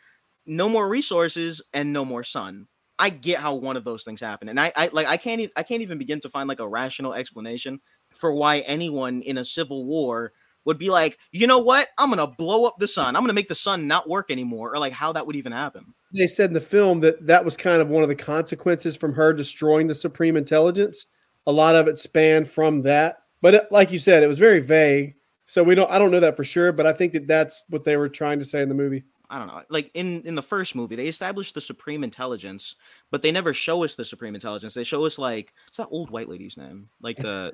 [0.46, 2.68] no more resources and no more sun.
[2.98, 5.50] I get how one of those things happened, and I, I like I can't e-
[5.56, 7.80] I can't even begin to find like a rational explanation
[8.14, 10.32] for why anyone in a civil war
[10.64, 13.16] would be like, you know what, I'm gonna blow up the sun.
[13.16, 15.94] I'm gonna make the sun not work anymore, or like how that would even happen.
[16.12, 19.14] they said in the film that that was kind of one of the consequences from
[19.14, 21.06] her destroying the supreme intelligence.
[21.46, 24.60] A lot of it spanned from that, but it, like you said, it was very
[24.60, 25.14] vague.
[25.46, 25.90] So we don't.
[25.90, 28.38] I don't know that for sure, but I think that that's what they were trying
[28.38, 29.04] to say in the movie.
[29.28, 29.62] I don't know.
[29.68, 32.76] Like in in the first movie, they established the supreme intelligence,
[33.10, 34.72] but they never show us the supreme intelligence.
[34.74, 36.88] They show us like what's that old white lady's name?
[37.02, 37.52] Like the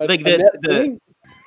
[0.00, 0.98] Like the- the-?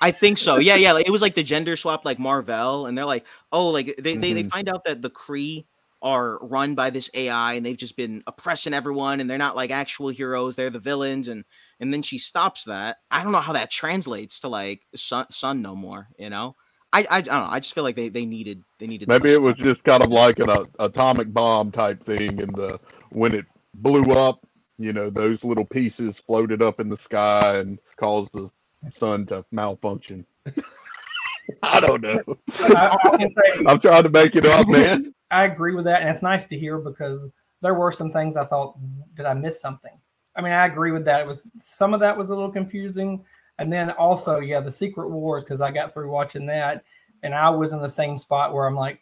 [0.02, 0.58] I think so.
[0.58, 0.92] Yeah, yeah.
[0.92, 4.16] Like, it was like the gender swap, like Marvel, and they're like, oh, like they,
[4.16, 4.50] they they Mhm.
[4.50, 5.66] find out that the Kree
[6.04, 9.72] are run by this AI, and they've just been oppressing everyone, and they're not like
[9.72, 11.44] actual heroes; they're the villains, and
[11.80, 12.98] and then she stops that.
[13.10, 16.08] I don't know how that translates to like sun, sun no more.
[16.20, 16.56] You know,
[16.94, 17.50] I, I I don't know.
[17.50, 19.08] I just feel like they they needed they needed.
[19.08, 22.80] Maybe it was just kind of like an uh, atomic bomb type thing, and the
[23.10, 24.46] when it blew up,
[24.78, 28.50] you know, those little pieces floated up in the sky and caused the
[28.92, 30.26] sun to malfunction.
[31.64, 32.22] I don't know.
[32.60, 35.12] I, I can say I'm trying to make it up, man.
[35.32, 37.30] I agree with that, and it's nice to hear because
[37.62, 38.78] there were some things I thought,
[39.16, 39.98] did I miss something?
[40.36, 41.22] I mean, I agree with that.
[41.22, 43.24] It was some of that was a little confusing,
[43.60, 46.84] and then also, yeah, the Secret Wars because I got through watching that,
[47.24, 49.02] and I was in the same spot where I'm like,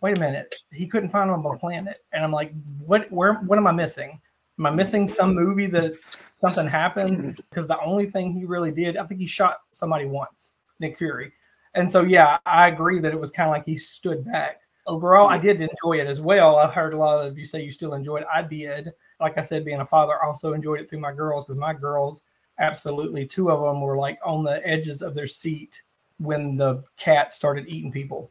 [0.00, 2.52] wait a minute, he couldn't find him on the planet, and I'm like,
[2.84, 3.10] what?
[3.12, 3.34] Where?
[3.34, 4.20] What am I missing?
[4.58, 5.94] Am I missing some movie that
[6.36, 7.40] something happened?
[7.50, 11.32] Because the only thing he really did, I think he shot somebody once, Nick Fury.
[11.74, 14.60] And so, yeah, I agree that it was kind of like he stood back.
[14.86, 16.56] Overall, I did enjoy it as well.
[16.56, 18.28] I heard a lot of you say you still enjoyed it.
[18.32, 18.92] I did.
[19.20, 21.72] Like I said, being a father, I also enjoyed it through my girls because my
[21.72, 22.22] girls,
[22.58, 25.82] absolutely, two of them were like on the edges of their seat
[26.18, 28.30] when the cat started eating people.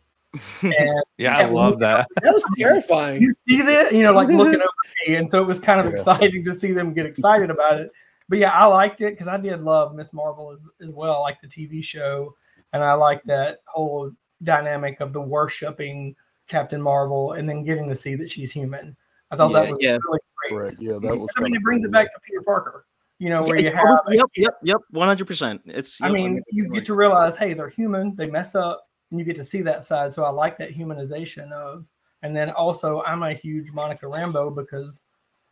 [0.62, 2.08] And Yeah, I love that.
[2.22, 3.22] That was terrifying.
[3.22, 4.38] you see that, you know, like mm-hmm.
[4.38, 4.70] looking over
[5.08, 5.16] me.
[5.16, 5.94] And so it was kind of Yeah.
[5.94, 7.92] exciting to see them get excited about it.
[8.30, 11.42] But yeah, I liked it because I did love Miss Marvel as, as well, like
[11.42, 12.36] the TV show.
[12.74, 14.12] And I like that whole
[14.44, 16.16] dynamic of the worshiping
[16.48, 18.96] Captain Marvel and then getting to see that she's human.
[19.32, 19.98] I thought that was yeah.
[20.06, 20.58] really great.
[20.58, 20.76] Correct.
[20.80, 21.30] Yeah, that was.
[21.38, 22.86] I mean, it brings cool, it back to Peter Parker,
[23.20, 25.62] you know, where you have yep, yep, yep, one hundred percent.
[25.66, 26.02] It's.
[26.02, 28.16] I yep, mean, you get to realize, hey, they're human.
[28.16, 30.14] They mess up, and you get to see that side.
[30.14, 31.86] So I like that humanization of.
[32.24, 35.04] And then also, I'm a huge Monica Rambeau because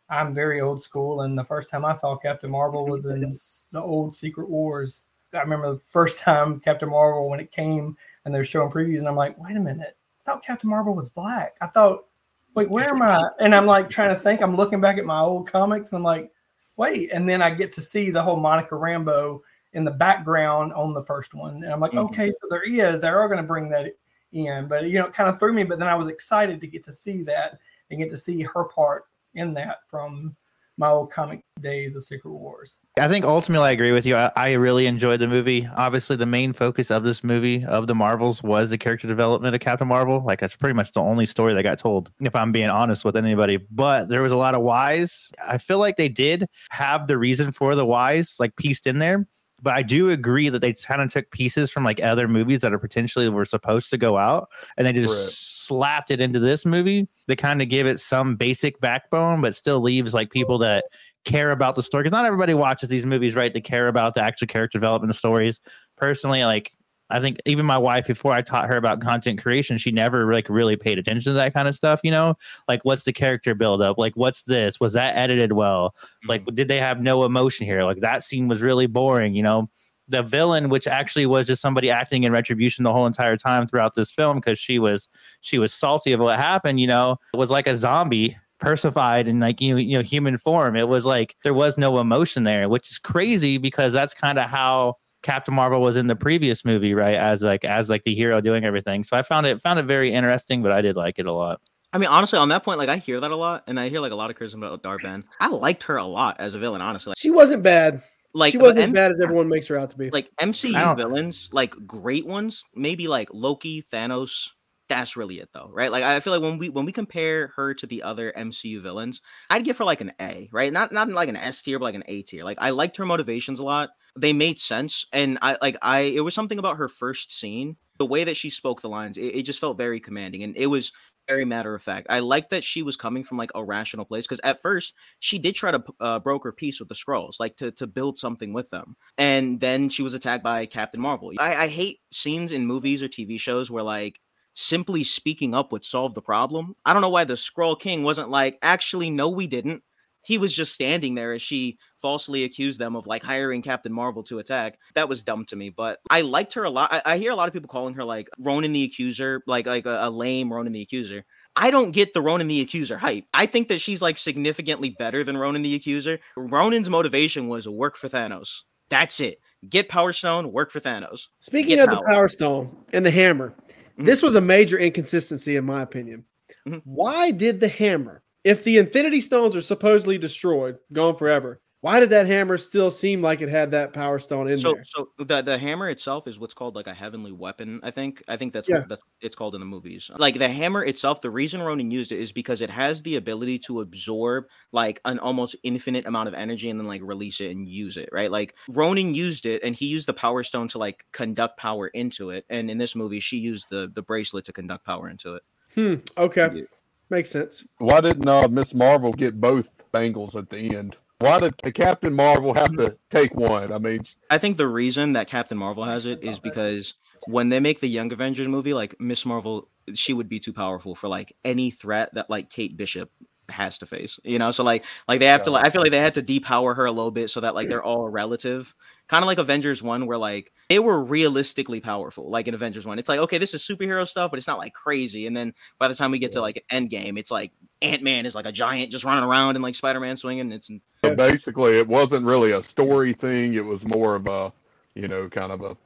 [0.08, 1.22] I'm very old school.
[1.22, 3.20] And the first time I saw Captain Marvel was in
[3.72, 5.04] the old Secret Wars.
[5.32, 9.08] I remember the first time Captain Marvel when it came and they're showing previews, and
[9.08, 11.56] I'm like, wait a minute, I thought Captain Marvel was black.
[11.60, 12.06] I thought,
[12.54, 13.22] wait, where am I?
[13.38, 14.40] And I'm like trying to think.
[14.40, 16.32] I'm looking back at my old comics, and I'm like,
[16.76, 17.10] wait.
[17.12, 19.40] And then I get to see the whole Monica Rambeau
[19.72, 21.62] in the background on the first one.
[21.62, 22.08] And I'm like, Mhm.
[22.10, 23.94] okay, so there is, they are going to bring that
[24.32, 24.66] in.
[24.68, 25.64] But, you know, it kind of threw me.
[25.64, 27.58] But then I was excited to get to see that
[27.90, 29.04] and get to see her part
[29.34, 30.36] in that from
[30.76, 32.78] my old comic days of Secret Wars.
[32.98, 34.16] I think ultimately I agree with you.
[34.16, 35.68] I, I really enjoyed the movie.
[35.76, 39.60] Obviously, the main focus of this movie of the Marvels was the character development of
[39.60, 40.24] Captain Marvel.
[40.24, 43.14] Like that's pretty much the only story that got told, if I'm being honest with
[43.14, 43.58] anybody.
[43.70, 45.30] But there was a lot of whys.
[45.46, 49.26] I feel like they did have the reason for the whys like pieced in there.
[49.62, 52.72] But I do agree that they kind of took pieces from like other movies that
[52.72, 55.32] are potentially were supposed to go out and they just Correct.
[55.32, 57.08] slapped it into this movie.
[57.26, 60.84] They kind of give it some basic backbone, but still leaves like people that
[61.24, 64.22] care about the story because not everybody watches these movies right to care about the
[64.22, 65.60] actual character development stories
[65.96, 66.72] personally like
[67.10, 70.48] i think even my wife before i taught her about content creation she never like
[70.48, 72.34] really paid attention to that kind of stuff you know?
[72.68, 74.80] Like what's the character build up like what's this?
[74.80, 75.94] Was that edited well?
[76.26, 76.54] Like mm-hmm.
[76.54, 77.84] did they have no emotion here?
[77.84, 79.68] Like that scene was really boring you know?
[80.08, 83.94] The villain which actually was just somebody acting in retribution the whole entire time throughout
[83.94, 85.08] this film because she was
[85.40, 87.16] she was salty of what happened you know?
[87.34, 90.76] Was like a zombie persified in like you you know human form.
[90.76, 94.50] It was like there was no emotion there which is crazy because that's kind of
[94.50, 98.40] how captain marvel was in the previous movie right as like as like the hero
[98.40, 101.26] doing everything so i found it found it very interesting but i did like it
[101.26, 101.60] a lot
[101.92, 103.98] I mean, honestly, on that point, like I hear that a lot, and I hear
[104.00, 105.24] like a lot of criticism about Dar-Benn.
[105.40, 107.10] I liked her a lot as a villain, honestly.
[107.10, 108.00] Like, She wasn't bad.
[108.32, 110.08] Like she wasn't as M- bad as everyone makes her out to be.
[110.10, 114.50] like I MCU villains, like great ones, maybe like Loki, Thanos.
[114.88, 115.90] That's really it, though, right?
[115.90, 119.20] Like I feel like when we when we compare her to the other MCU villains,
[119.50, 120.72] I'd give her like an A, right?
[120.72, 122.44] Not not like an S tier, but like an A tier.
[122.44, 123.90] Like I liked her motivations a lot.
[124.16, 126.00] They made sense, and I like I.
[126.00, 129.16] It was something about her first scene, the way that she spoke the lines.
[129.16, 130.92] It, it just felt very commanding, and it was
[131.28, 132.08] very matter of fact.
[132.10, 135.38] I like that she was coming from like a rational place because at first she
[135.38, 138.70] did try to uh, broker peace with the Skrulls, like to to build something with
[138.70, 141.30] them and then she was attacked by Captain Marvel.
[141.38, 144.18] I, I hate scenes in movies or TV shows where like
[144.54, 146.74] simply speaking up would solve the problem.
[146.84, 149.82] I don't know why the Skrull King wasn't like, actually, no, we didn't.
[150.22, 154.22] He was just standing there as she falsely accused them of like hiring Captain Marvel
[154.24, 154.78] to attack.
[154.94, 156.92] That was dumb to me, but I liked her a lot.
[156.92, 159.86] I, I hear a lot of people calling her like Ronan the Accuser, like like
[159.86, 161.24] a, a lame Ronan the Accuser.
[161.56, 163.24] I don't get the Ronan the Accuser hype.
[163.34, 166.20] I think that she's like significantly better than Ronan the Accuser.
[166.36, 168.60] Ronan's motivation was work for Thanos.
[168.88, 169.40] That's it.
[169.68, 171.28] Get Power Stone, work for Thanos.
[171.40, 172.06] Speaking Get of the power.
[172.14, 173.54] Power Stone and the hammer,
[173.98, 174.06] Mhm.
[174.06, 176.24] this was a major inconsistency in my opinion.
[176.66, 176.82] Mhm.
[176.84, 182.10] Why did the hammer, if the Infinity Stones are supposedly destroyed, gone forever, why did
[182.10, 184.84] that hammer still seem like it had that Power Stone in so there?
[184.86, 188.36] so the the hammer itself is what's called like a heavenly weapon i think i
[188.36, 188.80] think that's Yeah.
[188.80, 192.12] what that's it's called in the movies like the hammer itself the reason ronan used
[192.12, 196.34] it is because it has the ability to absorb like an almost infinite amount of
[196.34, 199.74] energy and then like release it and use it right like ronan used it and
[199.74, 203.20] he used the power stone to like conduct power into it and in this movie
[203.20, 205.42] she used the the bracelet to conduct power into it
[205.74, 205.94] Hmm.
[206.18, 206.48] Okay.
[206.52, 206.62] Yeah.
[207.10, 207.64] Makes sense.
[207.78, 210.96] Why didn't uh, Miss Marvel get both bangles at the end?
[211.18, 213.72] Why did the Captain Marvel have to take one?
[213.72, 216.94] I mean, I think the reason that Captain Marvel has it is because
[217.26, 220.94] when they make the Young Avengers movie, like Miss Marvel, she would be too powerful
[220.94, 223.10] for like any threat that like Kate Bishop
[223.50, 224.18] has to face.
[224.24, 225.50] You know, so like like they have to.
[225.50, 227.68] Like, I feel like they had to depower her a little bit so that like
[227.68, 228.74] they're all relative.
[229.08, 232.30] Kind of like Avengers one, where like they were realistically powerful.
[232.30, 234.72] Like in Avengers one, it's like okay, this is superhero stuff, but it's not like
[234.72, 235.26] crazy.
[235.26, 238.34] And then by the time we get to like Endgame, it's like Ant Man is
[238.34, 240.52] like a giant just running around and like Spider Man swinging.
[240.52, 240.70] It's
[241.04, 243.54] So basically, it wasn't really a story thing.
[243.54, 244.52] It was more of a,
[244.94, 245.76] you know, kind of a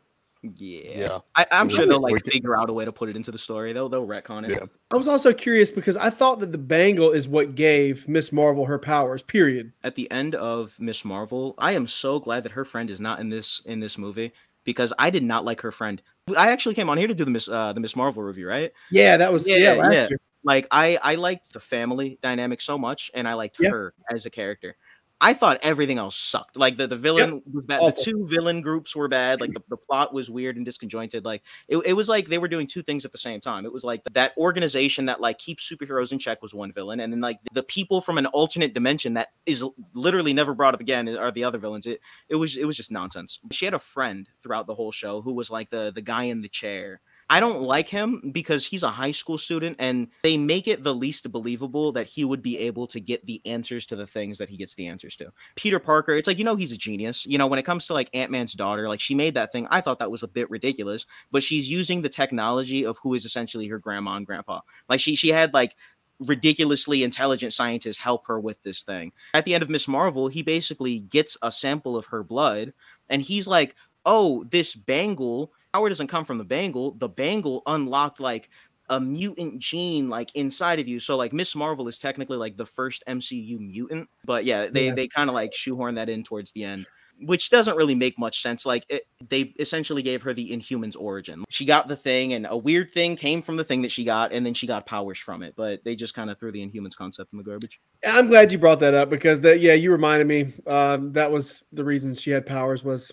[0.56, 0.98] yeah.
[0.98, 1.18] yeah.
[1.36, 3.38] I, I'm sure they'll like can- figure out a way to put it into the
[3.38, 3.72] story.
[3.72, 4.50] They'll they'll retcon it.
[4.50, 4.66] Yeah.
[4.90, 8.66] I was also curious because I thought that the bangle is what gave Miss Marvel
[8.66, 9.22] her powers.
[9.22, 9.72] Period.
[9.82, 13.20] At the end of Miss Marvel, I am so glad that her friend is not
[13.20, 14.32] in this in this movie
[14.64, 16.00] because I did not like her friend.
[16.36, 18.72] I actually came on here to do the Miss uh, the Miss Marvel review, right?
[18.90, 20.08] Yeah, that was yeah, Yeah, last yeah.
[20.08, 20.18] year.
[20.42, 23.70] like I I liked the family dynamic so much, and I liked Yeah.
[23.70, 24.76] her as a character.
[25.20, 26.56] I thought everything else sucked.
[26.56, 27.80] Like the, the villain was bad.
[27.80, 29.40] The two villain groups were bad.
[29.40, 31.24] Like the, the plot was weird and disconjointed.
[31.24, 33.64] Like it, it was like they were doing two things at the same time.
[33.64, 37.12] It was like that organization that like keeps superheroes in check was one villain, and
[37.12, 41.08] then like the people from an alternate dimension that is literally never brought up again
[41.16, 41.86] are the other villains.
[41.86, 43.38] It it was it was just nonsense.
[43.50, 46.40] She had a friend throughout the whole show who was like the the guy in
[46.42, 47.00] the chair
[47.30, 50.94] I don't like him because he's a high school student and they make it the
[50.94, 54.48] least believable that he would be able to get the answers to the things that
[54.48, 55.32] he gets the answers to.
[55.54, 57.24] Peter Parker, it's like, you know, he's a genius.
[57.26, 59.66] You know, when it comes to like Ant Man's daughter, like she made that thing.
[59.70, 63.24] I thought that was a bit ridiculous, but she's using the technology of who is
[63.24, 64.60] essentially her grandma and grandpa.
[64.88, 65.76] Like she, she had like,
[66.20, 69.12] ridiculously intelligent scientists help her with this thing.
[69.34, 69.88] At the end of Ms.
[69.88, 72.72] Marvel, he basically gets a sample of her blood
[73.10, 73.74] and he's like,
[74.06, 76.92] "Oh, this bangle power doesn't come from the bangle.
[76.96, 78.50] The bangle unlocked like
[78.90, 81.00] a mutant gene like inside of you.
[81.00, 81.56] So like Ms.
[81.56, 84.92] Marvel is technically like the first MCU mutant, but yeah, they Yeah.
[84.92, 86.86] they kind of like shoehorn that in towards the end,
[87.20, 88.66] which doesn't really make much sense.
[88.66, 91.44] Like it, they essentially gave her the Inhumans origin.
[91.50, 94.32] She got the thing, and a weird thing came from the thing that she got,
[94.32, 95.54] and then she got powers from it.
[95.56, 97.80] But they just kind of threw the Inhumans concept in the garbage.
[98.06, 100.52] I'm glad you brought that up because that yeah, you reminded me.
[100.66, 103.12] Um, that was the reason she had powers was.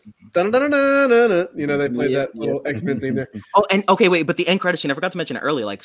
[1.55, 3.29] You know they played Yeah, that little X Men theme there.
[3.55, 5.65] Oh, and okay, wait, but the end credits scene, I forgot to mention it earlier.
[5.65, 5.83] Like,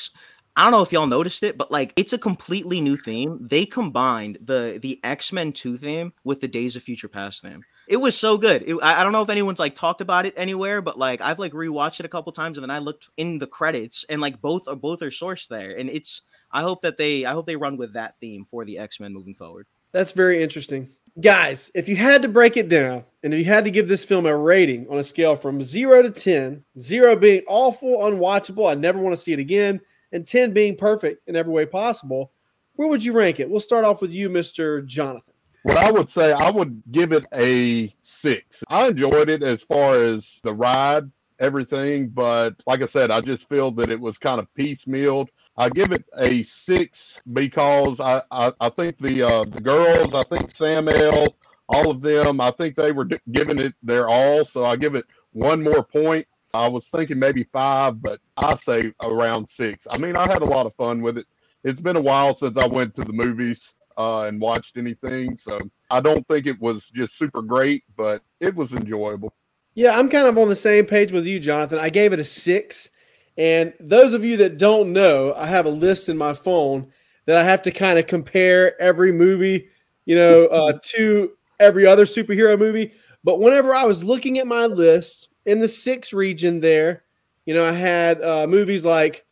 [0.55, 3.37] I don't know if y'all noticed it, but like, it's a completely new theme.
[3.41, 7.61] They combined the the X Men Two theme with the Days of Future Past theme.
[7.87, 8.63] It was so good.
[8.67, 11.53] It, I, don't know if anyone's like talked about it anywhere, but like, I've like
[11.53, 14.67] rewatched it a couple times, and then I looked in the credits, and like both
[14.67, 16.23] are both are sourced there, and it's.
[16.49, 19.13] I hope that they I hope they run with that theme for the X Men
[19.13, 19.67] moving forward.
[19.91, 20.89] That's very interesting.
[21.19, 24.05] Guys, if you had to break it down and if you had to give this
[24.05, 28.75] film a rating on a scale from zero to 10, zero being awful, unwatchable, I
[28.75, 32.31] never want to see it again, and 10 being perfect in every way possible,
[32.73, 33.49] where would you rank it?
[33.49, 34.85] We'll start off with you, Mr.
[34.85, 35.33] Jonathan.
[35.67, 38.63] What I would say, I would give it a six.
[38.69, 43.49] I enjoyed it as far as the ride, everything, but like I said, I just
[43.49, 45.27] feel that it was kind of piecemealed.
[45.57, 50.23] I give it a six because I, I, I think the uh, the girls, I
[50.23, 51.35] think Sam L,
[51.67, 54.45] all of them, I think they were d- giving it their all.
[54.45, 56.27] So I give it one more point.
[56.53, 59.85] I was thinking maybe five, but I say around six.
[59.91, 61.27] I mean, I had a lot of fun with it.
[61.65, 65.59] It's been a while since I went to the movies uh, and watched anything, so
[65.89, 69.33] I don't think it was just super great, but it was enjoyable.
[69.73, 71.79] Yeah, I'm kind of on the same page with you, Jonathan.
[71.79, 72.89] I gave it a six.
[73.37, 76.91] And those of you that don't know, I have a list in my phone
[77.25, 79.69] that I have to kind of compare every movie,
[80.05, 82.93] you know, uh, to every other superhero movie.
[83.23, 87.03] But whenever I was looking at my list in the six region there,
[87.45, 89.25] you know, I had uh, movies like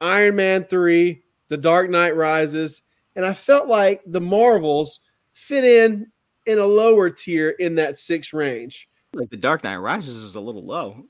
[0.00, 2.82] Iron Man 3, The Dark Knight Rises,
[3.16, 5.00] and I felt like the Marvels
[5.32, 6.06] fit in
[6.46, 8.88] in a lower tier in that six range.
[9.14, 11.04] Like the Dark Knight Rises is a little low.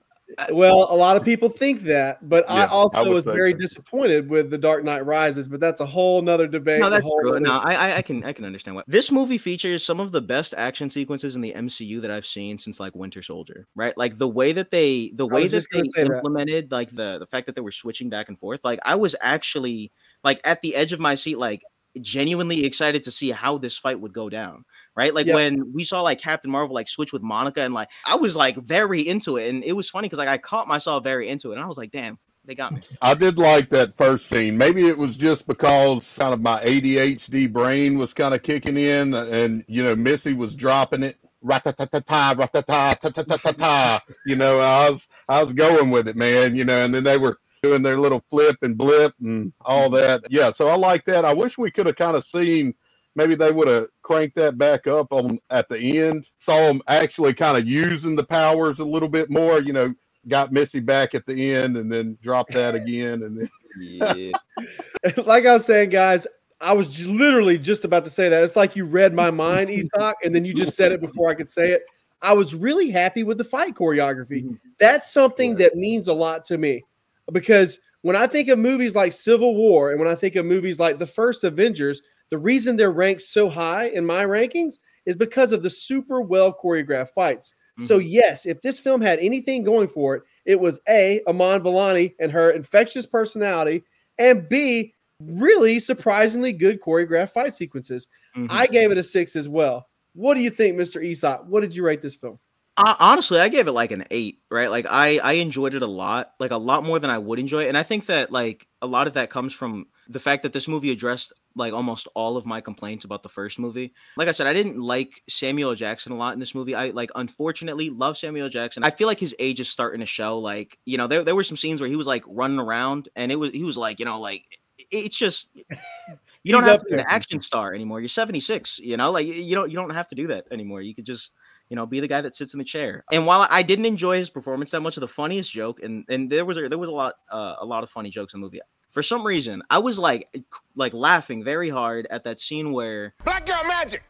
[0.52, 3.52] Well, a lot of people think that, but I Yeah, I also would was very
[3.52, 3.58] so.
[3.58, 6.78] disappointed with The Dark Knight Rises, but that's a whole nother debate.
[6.80, 7.30] No, that's whole true.
[7.32, 10.12] nother- No, I, I- I can I can understand what this movie features some of
[10.12, 13.66] the best action sequences in the MCU that I've seen since like Winter Soldier.
[13.74, 16.12] Right, like the way that they the way that they say that.
[16.14, 18.64] implemented like the the fact that they were switching back and forth.
[18.64, 19.90] Like I was actually
[20.22, 21.62] like at the edge of my seat, like
[22.00, 24.64] genuinely excited to see how this fight would go down.
[24.96, 25.34] Right, like Yeah.
[25.34, 28.56] when we saw like Captain Marvel like switch with Monica, and like I was like
[28.56, 31.54] very into it, and it was funny because like I caught myself very into it,
[31.54, 32.82] and I was like, damn, they got me.
[33.00, 34.58] I did like that first scene.
[34.58, 39.14] Maybe it was just because kind of my ADHD brain was kind of kicking in,
[39.14, 41.16] uh, and you know, Missy was dropping it.
[41.42, 44.02] Rat-ta-ta-ta-ta, rat-ta-ta, ta-ta-ta-ta-ta.
[44.26, 46.54] You know, I was I was going with it, man.
[46.54, 50.22] You know, and then they were doing their little flip and blip and all that.
[50.30, 51.24] Yeah, so I like that.
[51.24, 52.74] I wish we could have kind of seen.
[53.16, 56.26] Maybe they would have cranked that back up on at the end.
[56.38, 59.60] Saw them actually kind of using the powers a little bit more.
[59.60, 59.94] You know,
[60.28, 64.32] got Missy back at the end and then dropped that again and then Yeah.
[65.24, 66.26] like I was saying, guys,
[66.60, 68.44] I was j- literally just about to say that.
[68.44, 71.34] It's like you read my mind, Estock, and then you just said it before I
[71.34, 71.82] could say it.
[72.22, 74.44] I was really happy with the fight choreography.
[74.44, 74.58] Mhm.
[74.78, 76.84] That's something that means a lot to me
[77.32, 80.80] because when I think of movies like Civil War and when I think of movies
[80.80, 85.52] like the first Avengers, the reason they're ranked so high in my rankings is because
[85.52, 87.54] of the super well choreographed fights.
[87.78, 87.86] Mm-hmm.
[87.86, 92.14] So, yes, if this film had anything going for it, it was A, Iman Vellani
[92.20, 93.84] and her infectious personality,
[94.18, 98.08] and B, really surprisingly good choreographed fight sequences.
[98.36, 98.46] Mm-hmm.
[98.50, 99.88] I gave it a six as well.
[100.14, 101.02] What do you think, Mr.
[101.02, 101.46] Esoc?
[101.46, 102.38] What did you rate this film?
[102.84, 104.70] Honestly, I gave it like an eight, right?
[104.70, 107.64] Like I I enjoyed it a lot, like a lot more than I would enjoy
[107.64, 107.68] it.
[107.68, 110.68] And I think that like a lot of that comes from the fact that this
[110.68, 113.92] movie addressed like almost all of my complaints about the first movie.
[114.16, 116.74] Like I said, I didn't like Samuel Jackson a lot in this movie.
[116.74, 118.84] I like unfortunately love Samuel Jackson.
[118.84, 120.38] I feel like his age is starting to show.
[120.38, 123.32] Like, you know, there, there were some scenes where he was like running around and
[123.32, 124.44] it was he was like, you know, like
[124.90, 125.48] it's just
[126.44, 128.00] you don't have to be an action star anymore.
[128.00, 130.82] You're 76, you know, like you don't you don't have to do that anymore.
[130.82, 131.32] You could just
[131.70, 133.04] you know, be the guy that sits in the chair.
[133.12, 136.28] And while I didn't enjoy his performance that much, of the funniest joke, and and
[136.30, 138.44] there was a, there was a lot uh, a lot of funny jokes in the
[138.44, 138.60] movie.
[138.90, 140.28] For some reason, I was like
[140.74, 144.02] like laughing very hard at that scene where Black Girl Magic.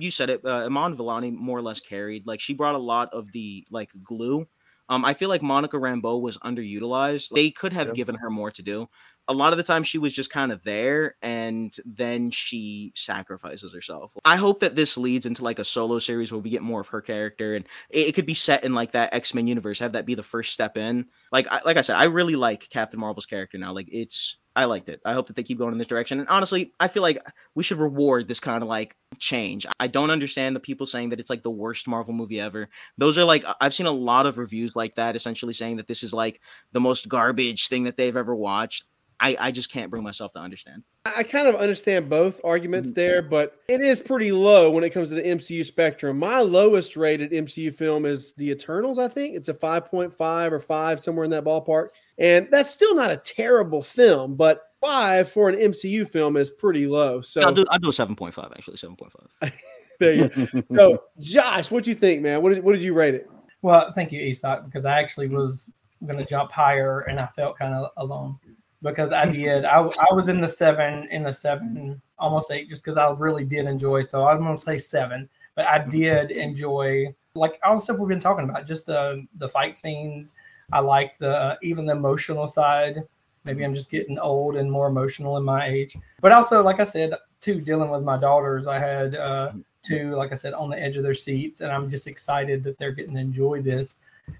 [0.00, 0.44] You said it.
[0.44, 2.26] Uh, Iman Vellani more or less carried.
[2.26, 4.46] Like she brought a lot of the like glue.
[4.88, 7.30] Um, I feel like Monica Rambeau was underutilized.
[7.34, 8.88] They could have given her more to do
[9.28, 13.72] a lot of the time she was just kind of there and then she sacrifices
[13.72, 14.12] herself.
[14.24, 16.88] I hope that this leads into like a solo series where we get more of
[16.88, 20.06] her character and it, it could be set in like that X-Men universe, have that
[20.06, 21.06] be the first step in.
[21.30, 23.72] Like I, like I said, I really like Captain Marvel's character now.
[23.72, 25.00] Like it's I liked it.
[25.04, 26.20] I hope that they keep going in this direction.
[26.20, 27.18] And honestly, I feel like
[27.54, 29.66] we should reward this kind of like change.
[29.80, 32.68] I don't understand the people saying that it's like the worst Marvel movie ever.
[32.98, 36.02] Those are like I've seen a lot of reviews like that essentially saying that this
[36.02, 36.40] is like
[36.72, 38.84] the most garbage thing that they've ever watched.
[39.22, 40.82] I, I just can't bring myself to understand.
[41.06, 42.96] I kind of understand both arguments mm-hmm.
[42.96, 46.18] there, but it is pretty low when it comes to the MCU spectrum.
[46.18, 49.36] My lowest rated MCU film is The Eternals, I think.
[49.36, 51.88] It's a 5.5 or 5, somewhere in that ballpark.
[52.18, 56.88] And that's still not a terrible film, but 5 for an MCU film is pretty
[56.88, 57.20] low.
[57.20, 59.52] So I'll do, I'll do a 7.5, actually, 7.5.
[60.00, 60.62] there you go.
[60.74, 62.42] so, Josh, what do you think, man?
[62.42, 63.30] What did, what did you rate it?
[63.62, 65.70] Well, thank you, Esoc, because I actually was
[66.04, 68.40] going to jump higher and I felt kind of alone
[68.82, 69.64] because I did.
[69.64, 73.44] I, I was in the seven, in the seven, almost eight, just because I really
[73.44, 74.02] did enjoy.
[74.02, 78.08] So I'm going to say seven, but I did enjoy like all the stuff we've
[78.08, 80.34] been talking about, just the the fight scenes.
[80.72, 83.02] I like the uh, even the emotional side.
[83.44, 86.84] Maybe I'm just getting old and more emotional in my age, but also like I
[86.84, 88.66] said, too dealing with my daughters.
[88.66, 89.52] I had uh,
[89.82, 92.78] two, like I said, on the edge of their seats, and I'm just excited that
[92.78, 93.96] they're getting to enjoy this.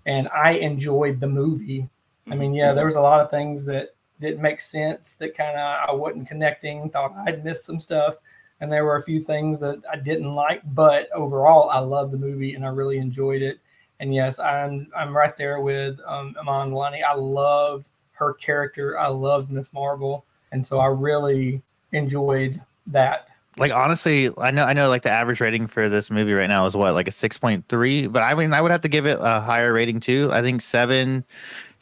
[0.07, 1.89] And I enjoyed the movie.
[2.31, 5.59] I mean, yeah, there was a lot of things that didn't make sense that kind
[5.59, 8.17] of I wasn't connecting, thought I'd missed some stuff.
[8.61, 12.19] And there were a few things that I didn't like, but overall, I loved the
[12.19, 13.59] movie and I really enjoyed it.
[13.99, 17.03] And yes, I'm I'm right there with um, Iman Vellani.
[17.03, 18.99] I love her character.
[18.99, 19.73] I loved Ms.
[19.73, 23.29] Marvel, and so I really enjoyed that.
[23.57, 26.67] Like honestly, I know I know like the average rating for this movie right now
[26.67, 29.07] is what like a six point three, but I mean I would have to give
[29.07, 30.31] it a higher rating too.
[30.33, 31.25] I think seven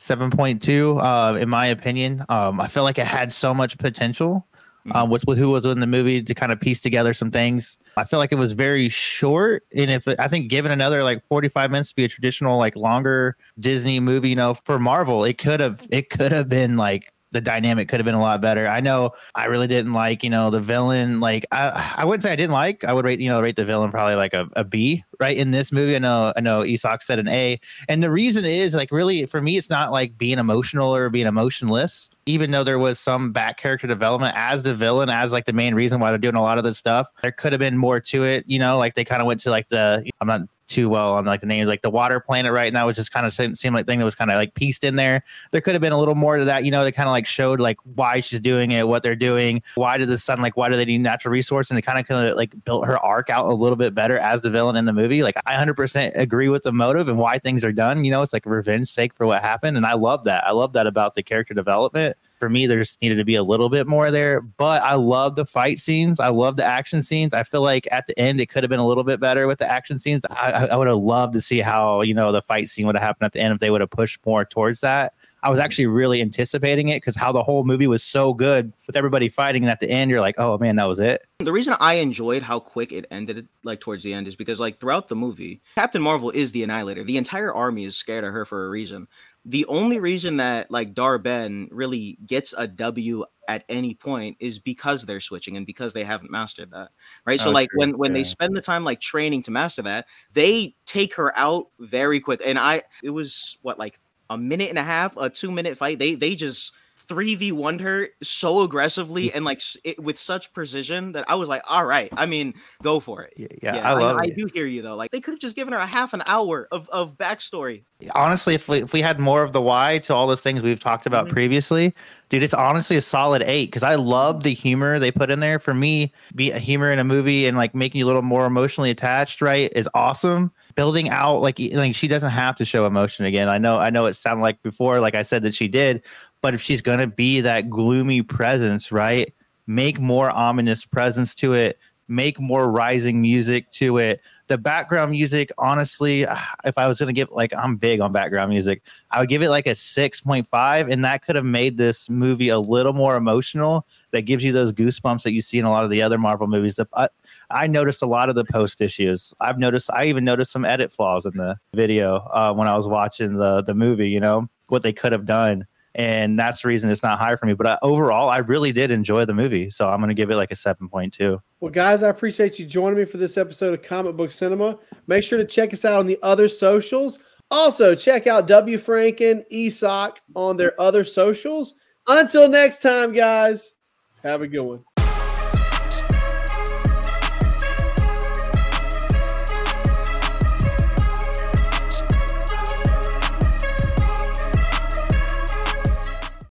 [0.00, 4.46] 7.2 uh, in my opinion um, i feel like it had so much potential
[4.86, 4.96] mm-hmm.
[4.96, 7.76] um, with, with who was in the movie to kind of piece together some things
[7.98, 11.70] i feel like it was very short and if i think given another like 45
[11.70, 15.60] minutes to be a traditional like longer disney movie you know for marvel it could
[15.60, 18.66] have it could have been like the dynamic could have been a lot better.
[18.66, 21.20] I know I really didn't like, you know, the villain.
[21.20, 22.85] Like I, I wouldn't say I didn't like.
[22.85, 25.37] I would rate, you know, rate the villain probably like a, a B, right?
[25.37, 25.95] In this movie.
[25.95, 27.61] I know I know Esoc said an A.
[27.89, 31.26] And the reason is like really for me, it's not like being emotional or being
[31.26, 35.53] emotionless, even though there was some back character development as the villain, as like the
[35.53, 37.09] main reason why they're doing a lot of this stuff.
[37.22, 39.51] There could have been more to it, you know, like they kind of went to
[39.51, 42.72] like the I'm not too well on like the names, like the water planet, right?
[42.72, 44.96] That was just kind of seemed like thing that was kind of like pieced in
[44.96, 45.24] there.
[45.50, 47.26] There could have been a little more to that, you know, they kind of like
[47.26, 50.68] showed like why she's doing it, what they're doing, why did the sun, like why
[50.68, 53.28] do they need natural resource, and they kind of kind of like built her arc
[53.28, 55.22] out a little bit better as the villain in the movie.
[55.22, 58.04] Like I 100% agree with the motive and why things are done.
[58.04, 60.46] You know, it's like revenge sake for what happened, and I love that.
[60.46, 63.43] I love that about the character development for me, there just needed to be a
[63.43, 64.41] little bit more there.
[64.41, 66.18] But I love the fight scenes.
[66.18, 67.34] I love the action scenes.
[67.34, 69.59] I feel like at the end it could have been a little bit better with
[69.59, 70.24] the action scenes.
[70.30, 73.05] I, I would have loved to see how you know the fight scene would have
[73.05, 75.14] happened at the end if they would have pushed more towards that.
[75.43, 78.97] I was actually really anticipating it because how the whole movie was so good with
[78.97, 81.26] everybody fighting, and at the end you're like, oh man, that was it.
[81.38, 84.76] The reason I enjoyed how quick it ended, like towards the end, is because like
[84.76, 87.05] throughout the movie, Captain Marvel is the Annihilator.
[87.05, 89.09] The entire army is scared of her for a reason
[89.45, 95.05] the only reason that like Dar-Benn really gets a W at any point is because
[95.05, 96.91] they're switching and because they haven't mastered that.
[97.24, 97.41] Right.
[97.41, 97.80] So oh, like true.
[97.80, 98.18] when when yeah.
[98.18, 102.43] they spend the time like training to master that, they take her out very quick.
[102.45, 105.99] And I it was what like a minute and a half, a two minute fight.
[105.99, 106.72] They they just
[107.11, 111.48] three v one her so aggressively and like it, with such precision that I was
[111.48, 112.08] like, all right.
[112.16, 112.54] I mean,
[112.84, 113.34] go for it.
[113.36, 114.32] Yeah, yeah, I love I, it.
[114.32, 114.94] I do hear you though.
[114.94, 117.82] Like they could have just given her a half an hour of of backstory.
[118.14, 120.78] honestly, if we if we had more of the why to all those things we've
[120.80, 121.30] talked about Mhm.
[121.32, 121.94] previously,
[122.28, 125.58] dude, it's honestly a solid eight because I love the humor they put in there.
[125.58, 128.46] For me, be a humor in a movie and like making you a little more
[128.46, 130.52] emotionally attached, right, is awesome.
[130.76, 133.48] Building out like like she doesn't have to show emotion again.
[133.48, 136.02] I know I know it sounded like before, like I said that she did,
[136.41, 139.34] but if she's gonna be that gloomy presence, right,
[139.66, 141.78] make more ominous presence to it.
[142.09, 144.20] Make more rising music to it.
[144.49, 146.22] The background music honestly
[146.64, 148.82] if i was to give like i'm big on background music.
[149.12, 152.59] I would give it like a 6.5 and that could have made this movie a
[152.59, 153.86] little more emotional.
[154.11, 156.49] That gives you those goosebumps that you see in a lot of the other marvel
[156.49, 156.74] movies.
[156.74, 157.09] The- I,
[157.49, 159.32] I noticed a lot of the post issues.
[159.41, 162.88] I've noticed i even noticed some edit flaws in the video uh, when i was
[162.88, 165.64] watching the the movie you know what they could have done
[165.95, 168.91] and that's the reason it's not higher for me but uh, overall i really did
[168.91, 172.09] enjoy the movie so i'm going to give it like a 7.2 Well, guys, I
[172.09, 174.78] appreciate you joining me for this episode of Comic Book Cinema.
[175.07, 177.18] Make sure to check us out on the other socials.
[177.51, 178.78] Also, check out W.
[178.78, 181.74] Franken, ESOC on their other socials.
[182.07, 183.74] Until next time, guys,
[184.22, 184.84] have a good one.